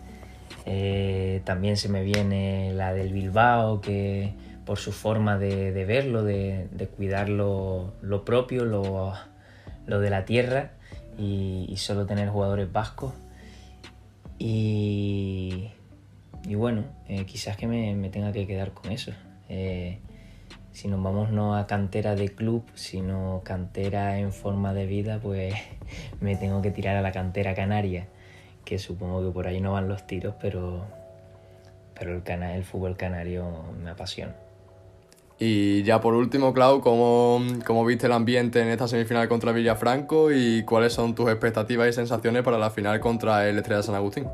Eh, 0.66 1.42
también 1.46 1.78
se 1.78 1.90
me 1.90 2.04
viene 2.04 2.74
la 2.74 2.94
del 2.94 3.12
Bilbao, 3.12 3.82
que 3.82 4.34
por 4.66 4.78
su 4.78 4.92
forma 4.92 5.38
de, 5.38 5.72
verlo, 5.86 6.24
de, 6.24 6.90
cuidar 6.96 7.28
lo, 7.28 7.94
propio, 8.24 8.66
lo, 8.66 9.14
lo 9.88 10.00
de 10.00 10.10
la 10.10 10.26
tierra 10.26 10.72
y, 11.18 11.74
solo 11.78 12.06
tener 12.06 12.30
jugadores 12.30 12.72
vascos. 12.72 13.14
Y, 14.38 15.72
y 16.48 16.56
bueno, 16.56 16.84
eh, 17.08 17.26
quizás 17.26 17.58
que 17.58 17.68
me, 17.68 18.10
tenga 18.10 18.32
que 18.32 18.48
quedar 18.48 18.72
con 18.72 18.92
eso. 18.92 19.12
Eh, 19.50 20.00
si 20.72 20.88
nos 20.88 21.02
vamos 21.02 21.32
no 21.32 21.56
a 21.56 21.68
cantera 21.68 22.16
de 22.16 22.30
club, 22.30 22.64
sino 22.76 23.42
cantera 23.44 24.20
en 24.20 24.32
forma 24.32 24.74
de 24.74 24.86
vida, 24.86 25.20
pues 25.22 25.54
me 26.22 26.36
tengo 26.36 26.62
que 26.62 26.72
tirar 26.72 26.96
a 26.96 27.02
la 27.02 27.12
cantera 27.12 27.54
canaria, 27.56 28.08
que 28.66 28.80
supongo 28.80 29.26
que 29.26 29.32
por 29.32 29.48
ahí 29.48 29.60
no 29.60 29.74
van 29.74 29.88
los 29.88 30.06
tiros, 30.08 30.36
pero, 30.40 30.86
pero 31.98 32.14
el, 32.14 32.44
el 32.44 32.64
fútbol 32.64 32.96
canario 32.96 33.46
me 33.84 33.90
apasiona. 33.90 34.36
Y 35.42 35.84
ya 35.84 36.02
por 36.02 36.16
último, 36.16 36.54
Clau, 36.54 36.82
¿cómo, 36.82 37.42
¿cómo, 37.66 37.86
viste 37.86 38.08
el 38.08 38.12
ambiente 38.12 38.62
en 38.62 38.68
esta 38.68 38.90
semifinal 38.90 39.30
contra 39.30 39.54
Villafranco 39.54 40.34
y 40.34 40.64
cuáles 40.64 40.92
son 40.92 41.16
tus 41.16 41.30
expectativas 41.30 41.88
y 41.88 41.94
sensaciones 41.94 42.44
para 42.44 42.58
la 42.58 42.70
final 42.70 43.00
contra 43.00 43.48
el 43.48 43.58
Estrella 43.58 43.82
San 43.82 43.96
Agustín? 43.96 44.28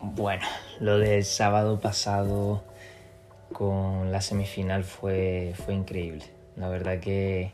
Bueno, 0.00 0.46
lo 0.80 0.98
del 0.98 1.24
sábado 1.24 1.80
pasado 1.80 2.62
con 3.52 4.12
la 4.12 4.20
semifinal 4.20 4.84
fue, 4.84 5.54
fue 5.64 5.74
increíble. 5.74 6.24
La 6.56 6.68
verdad 6.68 7.00
que, 7.00 7.52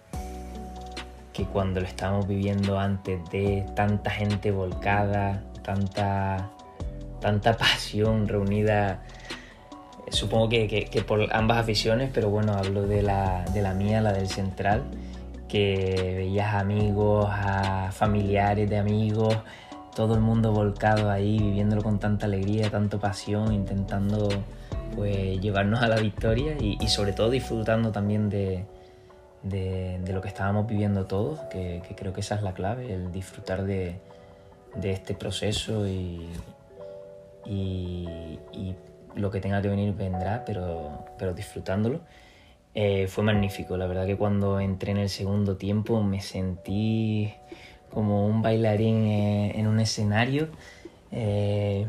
que 1.33 1.45
cuando 1.45 1.81
lo 1.81 1.87
estábamos 1.87 2.27
viviendo 2.27 2.79
antes 2.79 3.19
de 3.31 3.67
tanta 3.75 4.11
gente 4.11 4.51
volcada, 4.51 5.43
tanta, 5.63 6.51
tanta 7.21 7.57
pasión 7.57 8.29
reunida 8.29 9.03
supongo 10.13 10.49
que, 10.49 11.05
por 11.07 11.35
ambas 11.35 11.59
aficiones, 11.59 12.11
pero 12.13 12.31
bueno, 12.31 12.53
hablo 12.53 12.87
de 12.87 13.03
la, 13.03 13.75
mía, 13.77 14.01
la 14.01 14.13
del 14.13 14.29
central, 14.29 14.83
que 15.49 16.15
veías 16.19 16.55
amigos, 16.55 17.27
a 17.31 17.91
familiares 17.93 18.69
de 18.69 18.79
amigos, 18.79 19.37
todo 19.95 20.15
el 20.15 20.21
mundo 20.21 20.53
volcado 20.53 21.11
ahí, 21.11 21.39
viviéndolo 21.39 21.83
con 21.83 21.99
tanta 21.99 22.27
alegría, 22.27 22.71
tanta 22.71 22.99
pasión, 22.99 23.53
intentando 23.53 24.29
pues 24.95 25.41
llevarnos 25.41 25.83
a 25.83 25.89
la 25.89 25.97
victoria 25.97 26.57
y, 26.59 26.87
sobre 26.89 27.13
todo 27.13 27.31
disfrutando 27.31 27.93
también 27.93 28.29
de, 28.29 28.65
lo 29.43 30.21
que 30.21 30.29
estábamos 30.29 30.67
viviendo 30.67 31.07
todos, 31.07 31.41
que, 31.51 31.83
creo 31.97 32.13
que 32.13 32.21
esa 32.21 32.35
es 32.35 32.43
la 32.43 32.55
clave, 32.55 32.93
el 32.93 33.13
disfrutar 33.13 33.65
de, 33.65 34.01
este 34.83 35.15
proceso 35.15 35.87
y, 35.87 36.29
y 37.47 38.75
lo 39.15 39.31
que 39.31 39.41
tenga 39.41 39.61
que 39.63 39.69
venir 39.69 39.95
vendrá, 39.95 40.45
pero, 40.45 41.05
pero 41.19 41.35
disfrutándolo. 41.35 42.01
Eh, 42.75 43.07
fue 43.07 43.23
magnífico, 43.23 43.77
la 43.77 43.87
verdad 43.87 44.07
que 44.07 44.17
cuando 44.17 44.59
entré 44.59 44.93
en 44.93 44.97
el 44.97 45.11
segundo 45.11 45.57
tiempo 45.57 46.03
me 46.03 46.23
sentí 46.23 47.35
como 47.93 48.27
un 48.27 48.43
bailarín 48.43 49.07
eh, 49.07 49.53
en 49.59 49.67
un 49.67 49.81
escenario. 49.81 50.49
Eh, 51.11 51.87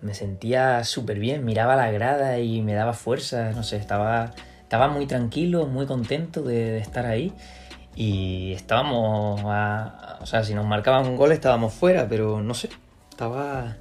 me 0.00 0.14
sentía 0.14 0.84
súper 0.84 1.18
bien, 1.18 1.44
miraba 1.44 1.74
la 1.76 1.90
grada 1.90 2.38
y 2.38 2.62
me 2.62 2.74
daba 2.74 2.92
fuerza, 2.92 3.50
no 3.52 3.64
sé, 3.64 3.76
estaba, 3.76 4.32
estaba 4.62 4.88
muy 4.88 5.06
tranquilo, 5.06 5.66
muy 5.66 5.86
contento 5.86 6.42
de, 6.42 6.78
estar 6.78 7.06
ahí. 7.06 7.32
Y 7.96 8.52
estábamos, 8.52 9.40
o 9.42 10.26
sea, 10.26 10.44
si 10.44 10.54
nos 10.54 10.66
marcaban 10.66 11.06
un 11.06 11.16
gol 11.16 11.32
estábamos 11.32 11.74
fuera, 11.74 12.06
pero 12.08 12.40
no 12.40 12.54
sé, 12.54 12.68
estaba, 13.10 13.76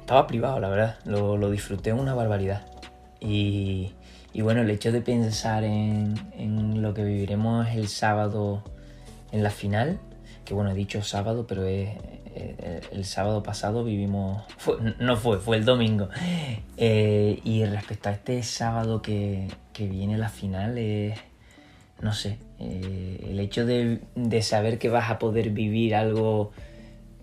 estaba 0.00 0.28
privado, 0.28 0.60
la 0.60 0.68
verdad. 0.68 0.96
Lo, 1.04 1.36
lo 1.36 1.50
disfruté 1.50 1.92
una 1.92 2.14
barbaridad. 2.14 2.66
Y, 3.18 3.92
y, 4.32 4.42
bueno, 4.42 4.62
el 4.62 4.70
hecho 4.70 4.92
de 4.92 5.00
pensar 5.00 5.64
en, 5.64 6.14
en, 6.36 6.82
lo 6.82 6.94
que 6.94 7.02
viviremos 7.02 7.68
el 7.68 7.88
sábado 7.88 8.62
en 9.32 9.42
la 9.42 9.50
final, 9.50 9.98
que 10.44 10.54
bueno, 10.54 10.70
he 10.70 10.74
dicho 10.74 11.02
sábado, 11.02 11.46
pero 11.46 11.66
es, 11.66 11.90
el 12.92 13.04
sábado 13.04 13.42
pasado 13.42 13.84
vivimos, 13.84 14.42
no 14.98 15.16
fue, 15.16 15.38
fue 15.38 15.56
el 15.56 15.64
domingo. 15.64 16.08
Eh, 16.76 17.40
y 17.44 17.64
respecto 17.64 18.08
a 18.08 18.12
este 18.12 18.42
sábado 18.42 19.02
que, 19.02 19.48
que 19.72 19.86
viene 19.86 20.16
la 20.16 20.28
final, 20.28 20.78
es, 20.78 21.18
no 22.00 22.12
sé, 22.12 22.38
eh, 22.58 23.26
el 23.30 23.40
hecho 23.40 23.66
de, 23.66 24.00
de 24.14 24.42
saber 24.42 24.78
que 24.78 24.88
vas 24.88 25.10
a 25.10 25.18
poder 25.18 25.50
vivir 25.50 25.94
algo 25.94 26.52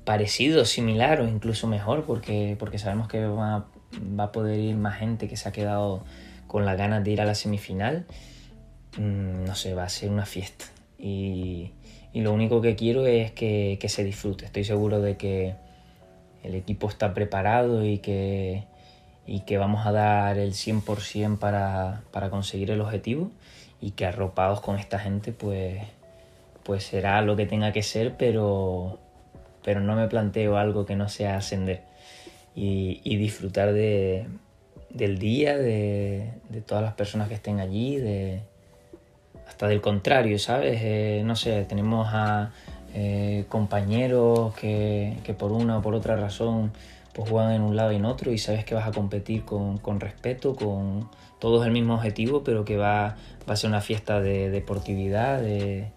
parecido, 0.07 0.63
similar 0.65 1.19
o 1.19 1.27
incluso 1.27 1.67
mejor, 1.67 2.05
porque, 2.05 2.55
porque 2.57 2.79
sabemos 2.79 3.07
que 3.07 3.25
va, 3.25 3.67
a 4.17 4.31
poder 4.31 4.59
ir 4.59 4.75
más 4.75 4.97
gente 4.97 5.27
que 5.27 5.35
se 5.35 5.49
ha 5.49 5.51
quedado 5.51 6.03
con 6.47 6.65
las 6.65 6.77
ganas 6.77 7.03
de 7.03 7.11
ir 7.11 7.21
a 7.21 7.25
la 7.25 7.35
semifinal. 7.35 8.05
Mm, 8.97 9.43
no 9.43 9.53
sé, 9.55 9.73
va 9.73 9.83
a 9.83 9.89
ser 9.89 10.09
una 10.09 10.25
fiesta. 10.25 10.65
Y, 10.97 11.71
lo 12.21 12.33
único 12.33 12.61
que 12.61 12.75
quiero 12.75 13.05
es 13.05 13.31
que, 13.31 13.79
se 13.87 14.03
disfrute. 14.03 14.45
Estoy 14.45 14.63
seguro 14.63 15.01
de 15.01 15.17
que, 15.17 15.55
el 16.43 16.55
equipo 16.55 16.87
está 16.87 17.13
preparado 17.13 17.83
y 17.85 17.97
que, 17.97 18.63
y 19.25 19.41
que 19.41 19.57
vamos 19.57 19.85
a 19.85 19.91
dar 19.91 20.37
el 20.37 20.53
100% 20.53 21.39
para, 21.39 22.03
para 22.11 22.29
conseguir 22.29 22.71
el 22.71 22.79
objetivo 22.79 23.31
y 23.81 23.91
que 23.91 24.05
arropados 24.05 24.61
con 24.61 24.77
esta 24.77 24.99
gente 24.99 25.33
pues, 25.33 25.81
pues 26.63 26.83
será 26.83 27.21
lo 27.21 27.35
que 27.35 27.45
tenga 27.45 27.73
que 27.73 27.83
ser, 27.83 28.15
pero, 28.17 28.99
pero 29.63 29.81
no 29.81 29.95
me 29.95 30.07
planteo 30.07 30.57
algo 30.57 30.85
que 30.85 30.95
no 30.95 31.09
sea 31.09 31.37
ascender 31.37 31.83
y, 32.55 33.01
y 33.03 33.17
disfrutar 33.17 33.73
de, 33.73 34.27
del 34.89 35.19
día, 35.19 35.57
de, 35.57 36.31
de, 36.49 36.61
todas 36.61 36.83
las 36.83 36.93
personas 36.93 37.27
que 37.27 37.35
estén 37.35 37.59
allí, 37.59 37.97
de, 37.97 38.41
hasta 39.47 39.67
del 39.67 39.81
contrario, 39.81 40.39
¿sabes? 40.39 40.79
Eh, 40.83 41.21
no 41.25 41.35
sé, 41.35 41.65
tenemos 41.65 42.07
a 42.11 42.51
eh, 42.93 43.45
compañeros 43.49 44.53
que, 44.55 45.17
que, 45.23 45.33
por 45.33 45.51
una 45.51 45.77
o 45.77 45.81
por 45.81 45.93
otra 45.93 46.15
razón 46.15 46.71
pues 47.17 47.29
juegan 47.29 47.51
en 47.51 47.61
un 47.63 47.75
lado 47.75 47.91
y 47.91 47.95
en 47.95 48.05
otro 48.05 48.31
y 48.31 48.37
sabes 48.37 48.63
que 48.63 48.75
vas 48.75 48.87
a 48.87 48.91
competir 48.91 49.43
con, 49.43 49.79
con 49.79 49.99
respeto, 49.99 50.55
con 50.55 51.09
todos 51.39 51.65
el 51.65 51.71
mismo 51.71 51.95
objetivo, 51.95 52.43
pero 52.43 52.63
que 52.63 52.77
va, 52.77 53.17
a 53.47 53.55
ser 53.55 53.69
una 53.71 53.81
fiesta 53.81 54.21
de 54.21 54.51
deportividad, 54.51 55.41
de, 55.41 55.91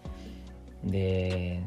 de 0.81 1.59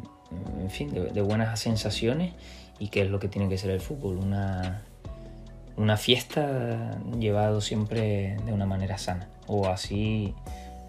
en 0.61 0.71
fin, 0.71 0.93
de, 0.93 1.21
buenas 1.23 1.61
sensaciones 1.61 2.33
y 2.81 2.89
que 2.89 3.03
es 3.03 3.11
lo 3.11 3.21
que 3.21 3.29
tiene 3.29 3.49
que 3.49 3.57
ser 3.57 3.71
el 3.71 3.81
fútbol, 3.81 4.17
una, 4.17 4.83
una 5.77 5.97
fiesta 5.97 6.99
llevado 7.19 7.61
siempre 7.61 8.37
de 8.45 8.53
una 8.53 8.67
manera 8.67 8.99
sana, 8.99 9.29
o 9.47 9.69
así 9.69 10.35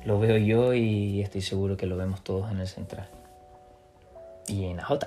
lo 0.05 0.19
veo 0.19 0.37
yo 0.37 0.73
y 0.73 1.21
estoy 1.21 1.41
seguro 1.41 1.75
que 1.75 1.87
lo 1.87 1.97
vemos 1.97 2.23
todos 2.23 2.51
en 2.51 2.59
el 2.59 2.67
central. 2.67 3.09
Y 4.47 4.65
en 4.65 4.79
AJ. 4.79 4.99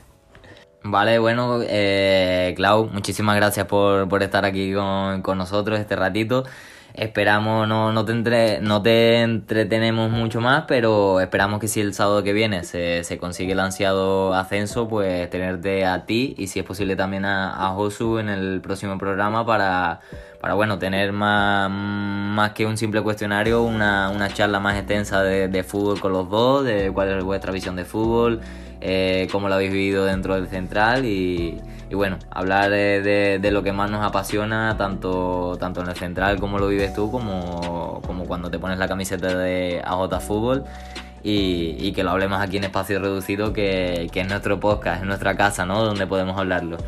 Vale, 0.84 1.18
bueno, 1.20 1.60
eh, 1.62 2.54
Clau, 2.56 2.88
muchísimas 2.88 3.36
gracias 3.36 3.66
por, 3.66 4.08
por 4.08 4.22
estar 4.22 4.44
aquí 4.44 4.72
con, 4.74 5.22
con, 5.22 5.38
nosotros 5.38 5.78
este 5.78 5.94
ratito. 5.94 6.44
Esperamos, 6.94 7.66
no, 7.66 7.90
no, 7.90 8.04
te 8.04 8.12
entre, 8.12 8.60
no 8.60 8.82
te 8.82 9.22
entretenemos 9.22 10.10
mucho 10.10 10.42
más, 10.42 10.64
pero 10.68 11.20
esperamos 11.20 11.58
que 11.58 11.66
si 11.66 11.80
el 11.80 11.94
sábado 11.94 12.22
que 12.22 12.34
viene 12.34 12.64
se, 12.64 13.02
se 13.02 13.16
consigue 13.16 13.52
el 13.52 13.60
ansiado 13.60 14.34
ascenso, 14.34 14.88
pues 14.88 15.30
tenerte 15.30 15.86
a 15.86 16.04
ti 16.04 16.34
y 16.36 16.48
si 16.48 16.58
es 16.58 16.66
posible 16.66 16.94
también 16.94 17.24
a, 17.24 17.72
Josu 17.74 18.18
en 18.18 18.28
el 18.28 18.60
próximo 18.60 18.98
programa 18.98 19.46
para, 19.46 20.00
para 20.38 20.52
bueno, 20.52 20.78
tener 20.78 21.12
más, 21.12 21.70
más 21.70 22.52
que 22.52 22.66
un 22.66 22.76
simple 22.76 23.00
cuestionario, 23.00 23.62
una, 23.62 24.10
una 24.10 24.28
charla 24.28 24.60
más 24.60 24.76
extensa 24.76 25.22
de 25.22 25.64
fútbol 25.64 25.98
con 25.98 26.12
los 26.12 26.28
dos, 26.28 26.64
de 26.64 26.92
cuál 26.92 27.16
es 27.16 27.24
vuestra 27.24 27.52
visión 27.52 27.74
de 27.74 27.86
fútbol 27.86 28.42
eh, 28.84 29.28
cómo 29.30 29.48
lo 29.48 29.54
habéis 29.54 29.72
vivido 29.72 30.04
dentro 30.04 30.34
del 30.34 30.48
central 30.48 31.04
y, 31.04 31.60
bueno, 31.92 32.18
hablar 32.30 32.70
de, 32.70 33.38
de, 33.40 33.50
lo 33.52 33.62
que 33.62 33.70
más 33.70 33.88
nos 33.90 34.04
apasiona, 34.04 34.76
tanto, 34.76 35.56
tanto 35.60 35.82
en 35.82 35.88
el 35.88 35.94
central 35.94 36.40
como 36.40 36.58
lo 36.58 36.66
vives 36.66 36.92
tú, 36.92 37.08
como, 37.10 38.02
como 38.04 38.24
cuando 38.24 38.50
te 38.50 38.58
pones 38.58 38.78
la 38.78 38.88
camiseta 38.88 39.36
de 39.36 39.80
AJ 39.84 40.20
Fútbol. 40.20 40.64
Y, 41.22 41.92
que 41.92 42.02
lo 42.02 42.10
hablemos 42.10 42.40
aquí 42.40 42.56
en 42.56 42.64
espacio 42.64 42.98
reducido, 42.98 43.52
que, 43.52 44.08
que, 44.10 44.22
es 44.22 44.28
nuestro 44.28 44.58
podcast, 44.58 45.02
es 45.02 45.06
nuestra 45.06 45.36
casa, 45.36 45.64
¿no? 45.64 45.84
Donde 45.84 46.08
podemos 46.08 46.36
hablarlo. 46.36 46.78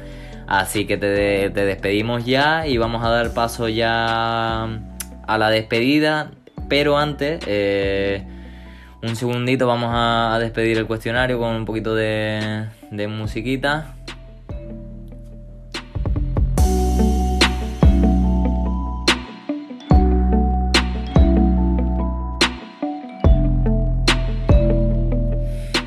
Así 0.48 0.87
que 0.87 0.96
te, 0.96 1.50
te 1.50 1.64
despedimos 1.64 2.24
ya 2.24 2.66
y 2.66 2.76
vamos 2.76 3.04
a 3.04 3.11
dar 3.11 3.33
paso 3.33 3.68
ya 3.68 4.64
a 4.64 5.38
la 5.38 5.50
despedida, 5.50 6.33
pero 6.68 6.98
antes... 6.98 7.44
Eh, 7.46 8.34
un 9.05 9.17
segundito 9.17 9.67
vamos 9.67 9.90
a 9.93 10.38
despedir 10.40 10.79
el 10.79 10.87
cuestionario 10.87 11.38
con 11.38 11.55
un 11.55 11.67
poquito 11.67 11.95
de, 11.95 12.69
musiquita. 13.09 13.95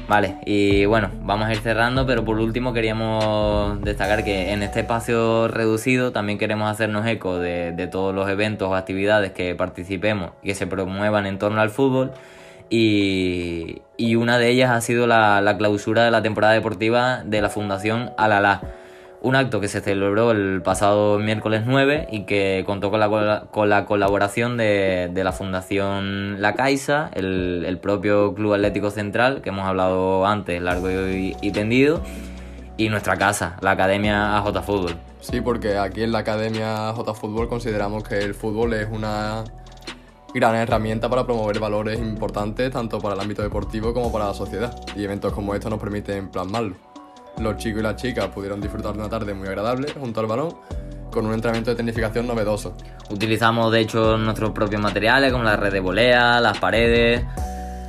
Vale, 0.08 0.36
y 0.46 0.86
bueno, 0.86 1.10
vamos 1.24 1.48
a 1.48 1.52
ir 1.52 1.58
cerrando, 1.58 2.06
pero 2.06 2.24
por 2.24 2.40
último 2.40 2.72
queríamos 2.72 3.82
destacar 3.82 4.24
que 4.24 4.54
en 4.54 4.64
este 4.64 4.82
espacio 4.82 5.48
reducido 5.48 6.12
también 6.12 6.38
queremos 6.38 6.72
hacernos 6.72 7.06
eco 7.08 7.40
de, 7.40 7.72
de 7.74 7.88
todos 7.88 8.16
los 8.16 8.30
eventos 8.30 8.70
o 8.70 8.76
actividades 8.76 9.32
que 9.32 9.54
participemos 9.56 10.32
y 10.42 10.48
que 10.48 10.56
se 10.56 10.66
promuevan 10.66 11.26
en 11.26 11.40
torno 11.40 11.60
al 11.60 11.72
fútbol 11.72 12.14
y, 12.70 13.82
y, 13.98 14.16
una 14.16 14.38
de 14.38 14.50
ellas 14.50 14.72
ha 14.72 14.82
sido 14.82 15.08
la, 15.08 15.42
la, 15.42 15.58
clausura 15.58 16.04
de 16.04 16.12
la 16.12 16.22
temporada 16.22 16.54
deportiva 16.54 17.24
de 17.24 17.42
la 17.42 17.50
Fundación 17.50 18.12
Alalá. 18.18 18.62
Un 19.20 19.36
acto 19.36 19.60
que 19.60 19.68
se 19.68 19.82
celebró 19.82 20.32
el 20.32 20.62
pasado 20.62 21.18
miércoles 21.18 21.64
9 21.66 22.08
y 22.12 22.26
que 22.26 22.64
contó 22.68 22.92
con 22.92 23.00
la, 23.00 23.46
con 23.52 23.68
la 23.68 23.86
colaboración 23.86 24.58
de, 24.58 25.10
de, 25.12 25.24
la 25.24 25.32
Fundación 25.32 26.40
La 26.40 26.54
Caixa, 26.54 27.10
el, 27.14 27.64
el, 27.66 27.80
propio 27.80 28.36
Club 28.36 28.54
Atlético 28.54 28.92
Central, 28.92 29.42
que 29.42 29.50
hemos 29.50 29.66
hablado 29.66 30.26
antes, 30.28 30.62
largo 30.62 30.90
y, 30.92 31.52
tendido, 31.52 32.04
y 32.78 32.90
nuestra 32.90 33.18
casa, 33.18 33.58
la 33.62 33.72
Academia 33.72 34.38
AJ 34.38 34.62
Fútbol. 34.62 34.96
Sí, 35.20 35.42
porque 35.42 35.78
aquí 35.78 36.04
en 36.04 36.12
la 36.12 36.20
Academia 36.20 36.90
AJ 36.90 37.16
Fútbol 37.16 37.50
consideramos 37.50 38.04
que 38.04 38.20
el 38.20 38.36
fútbol 38.36 38.74
es 38.74 38.88
una 38.92 39.46
gran 40.34 40.56
herramienta 40.56 41.10
para 41.10 41.26
promover 41.26 41.60
valores 41.60 42.00
importantes 42.00 42.72
tanto 42.72 43.00
para 43.00 43.16
el 43.16 43.22
ámbito 43.22 43.42
deportivo 43.42 43.94
como 43.94 44.12
para 44.12 44.28
la 44.28 44.34
sociedad, 44.34 44.76
y 44.96 45.04
eventos 45.04 45.34
como 45.34 45.56
estos 45.56 45.72
nos 45.72 45.80
permiten 45.80 46.30
plasmarlo. 46.30 46.76
Los 47.40 47.58
chicos 47.58 47.80
y 47.80 47.84
las 47.84 47.96
chicas 47.96 48.28
pudieron 48.28 48.60
disfrutar 48.60 48.94
de 48.94 49.00
una 49.00 49.10
tarde 49.10 49.34
muy 49.34 49.48
agradable 49.48 49.92
junto 50.00 50.20
al 50.20 50.26
balón, 50.26 50.56
con 51.12 51.26
un 51.26 51.34
entrenamiento 51.34 51.72
de 51.72 51.78
tecnificación 51.78 52.28
novedoso. 52.28 52.76
Utilizamos 53.10 53.72
de 53.72 53.80
hecho 53.82 54.18
nuestros 54.18 54.52
propios 54.52 54.82
materiales 54.82 55.32
como 55.32 55.44
la 55.44 55.56
red 55.56 55.72
de 55.72 55.80
volea, 55.80 56.40
las 56.42 56.58
paredes. 56.58 57.24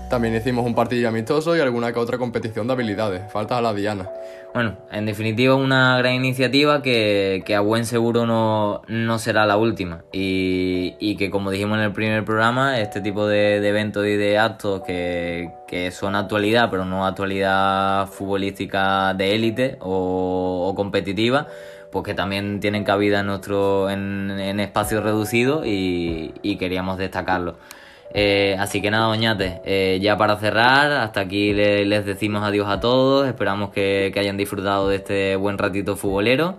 También 0.08 0.34
hicimos 0.34 0.64
un 0.64 0.74
partido 0.74 1.08
amistoso 1.10 1.54
y 1.54 1.60
alguna 1.60 1.92
que 1.92 1.98
otra 1.98 2.16
competición 2.16 2.66
de 2.66 2.72
habilidades, 2.72 3.30
falta 3.30 3.58
a 3.58 3.60
la 3.60 3.74
Diana. 3.74 4.08
Bueno, 4.54 4.78
en 4.90 5.04
definitiva 5.04 5.54
una 5.54 5.98
gran 5.98 6.14
iniciativa 6.14 6.80
que, 6.80 7.42
que 7.44 7.54
a 7.54 7.60
buen 7.60 7.84
seguro 7.84 8.24
no, 8.24 8.80
no, 8.88 9.18
será 9.18 9.44
la 9.44 9.58
última 9.58 10.04
y, 10.10 10.96
y, 10.98 11.16
que 11.16 11.30
como 11.30 11.50
dijimos 11.50 11.76
en 11.76 11.84
el 11.84 11.92
primer 11.92 12.24
programa, 12.24 12.80
este 12.80 13.02
tipo 13.02 13.26
de, 13.26 13.56
eventos 13.56 14.06
y 14.06 14.16
de 14.16 14.38
actos 14.38 14.82
que, 14.82 15.50
que, 15.68 15.90
son 15.90 16.16
actualidad, 16.16 16.70
pero 16.70 16.86
no 16.86 17.06
actualidad 17.06 18.06
futbolística 18.08 19.12
de 19.12 19.34
élite 19.34 19.76
o, 19.80 20.72
competitiva, 20.74 21.48
pues 21.92 22.04
que 22.04 22.14
también 22.14 22.60
tienen 22.60 22.84
cabida 22.84 23.20
en 23.20 23.26
nuestro 23.26 23.90
en, 23.90 24.30
en 24.30 24.60
espacios 24.60 25.04
reducidos 25.04 25.64
y 25.66 26.56
queríamos 26.58 26.96
destacarlo. 26.96 27.58
Eh, 28.14 28.56
así 28.58 28.80
que 28.80 28.90
nada, 28.90 29.06
doñate, 29.06 29.60
eh, 29.64 29.98
ya 30.00 30.16
para 30.16 30.38
cerrar, 30.38 30.92
hasta 30.92 31.20
aquí 31.20 31.52
le, 31.52 31.84
les 31.84 32.06
decimos 32.06 32.42
adiós 32.42 32.66
a 32.68 32.80
todos, 32.80 33.28
esperamos 33.28 33.68
que, 33.70 34.10
que, 34.14 34.20
hayan 34.20 34.38
disfrutado 34.38 34.88
de 34.88 34.96
este 34.96 35.36
buen 35.36 35.58
ratito 35.58 35.94
futbolero. 35.96 36.56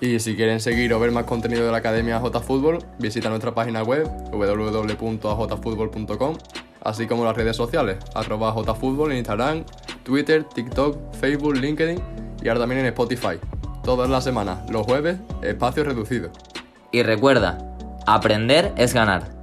Y 0.00 0.18
si 0.20 0.36
quieren 0.36 0.60
seguir 0.60 0.94
o 0.94 0.98
ver 0.98 1.12
más 1.12 1.24
contenido 1.24 1.66
de 1.66 1.70
la 1.70 1.76
Academia 1.78 2.18
J 2.18 2.40
Fútbol, 2.40 2.78
visita 2.98 3.28
nuestra 3.28 3.54
página 3.54 3.82
web 3.82 4.08
www.ajfutbol.com, 4.32 6.36
así 6.82 7.06
como 7.06 7.24
las 7.24 7.36
redes 7.36 7.56
sociales, 7.56 7.98
arroba 8.14 8.52
jfutbol 8.52 9.12
en 9.12 9.18
Instagram, 9.18 9.64
Twitter, 10.02 10.44
TikTok, 10.44 11.14
Facebook, 11.14 11.56
LinkedIn 11.56 12.00
y 12.42 12.48
ahora 12.48 12.60
también 12.60 12.80
en 12.80 12.86
Spotify. 12.86 13.38
Todas 13.84 14.08
las 14.08 14.24
semanas, 14.24 14.58
los 14.70 14.86
jueves, 14.86 15.18
espacio 15.42 15.84
reducido. 15.84 16.30
Y 16.90 17.02
recuerda, 17.02 17.58
aprender 18.06 18.72
es 18.76 18.94
ganar. 18.94 19.33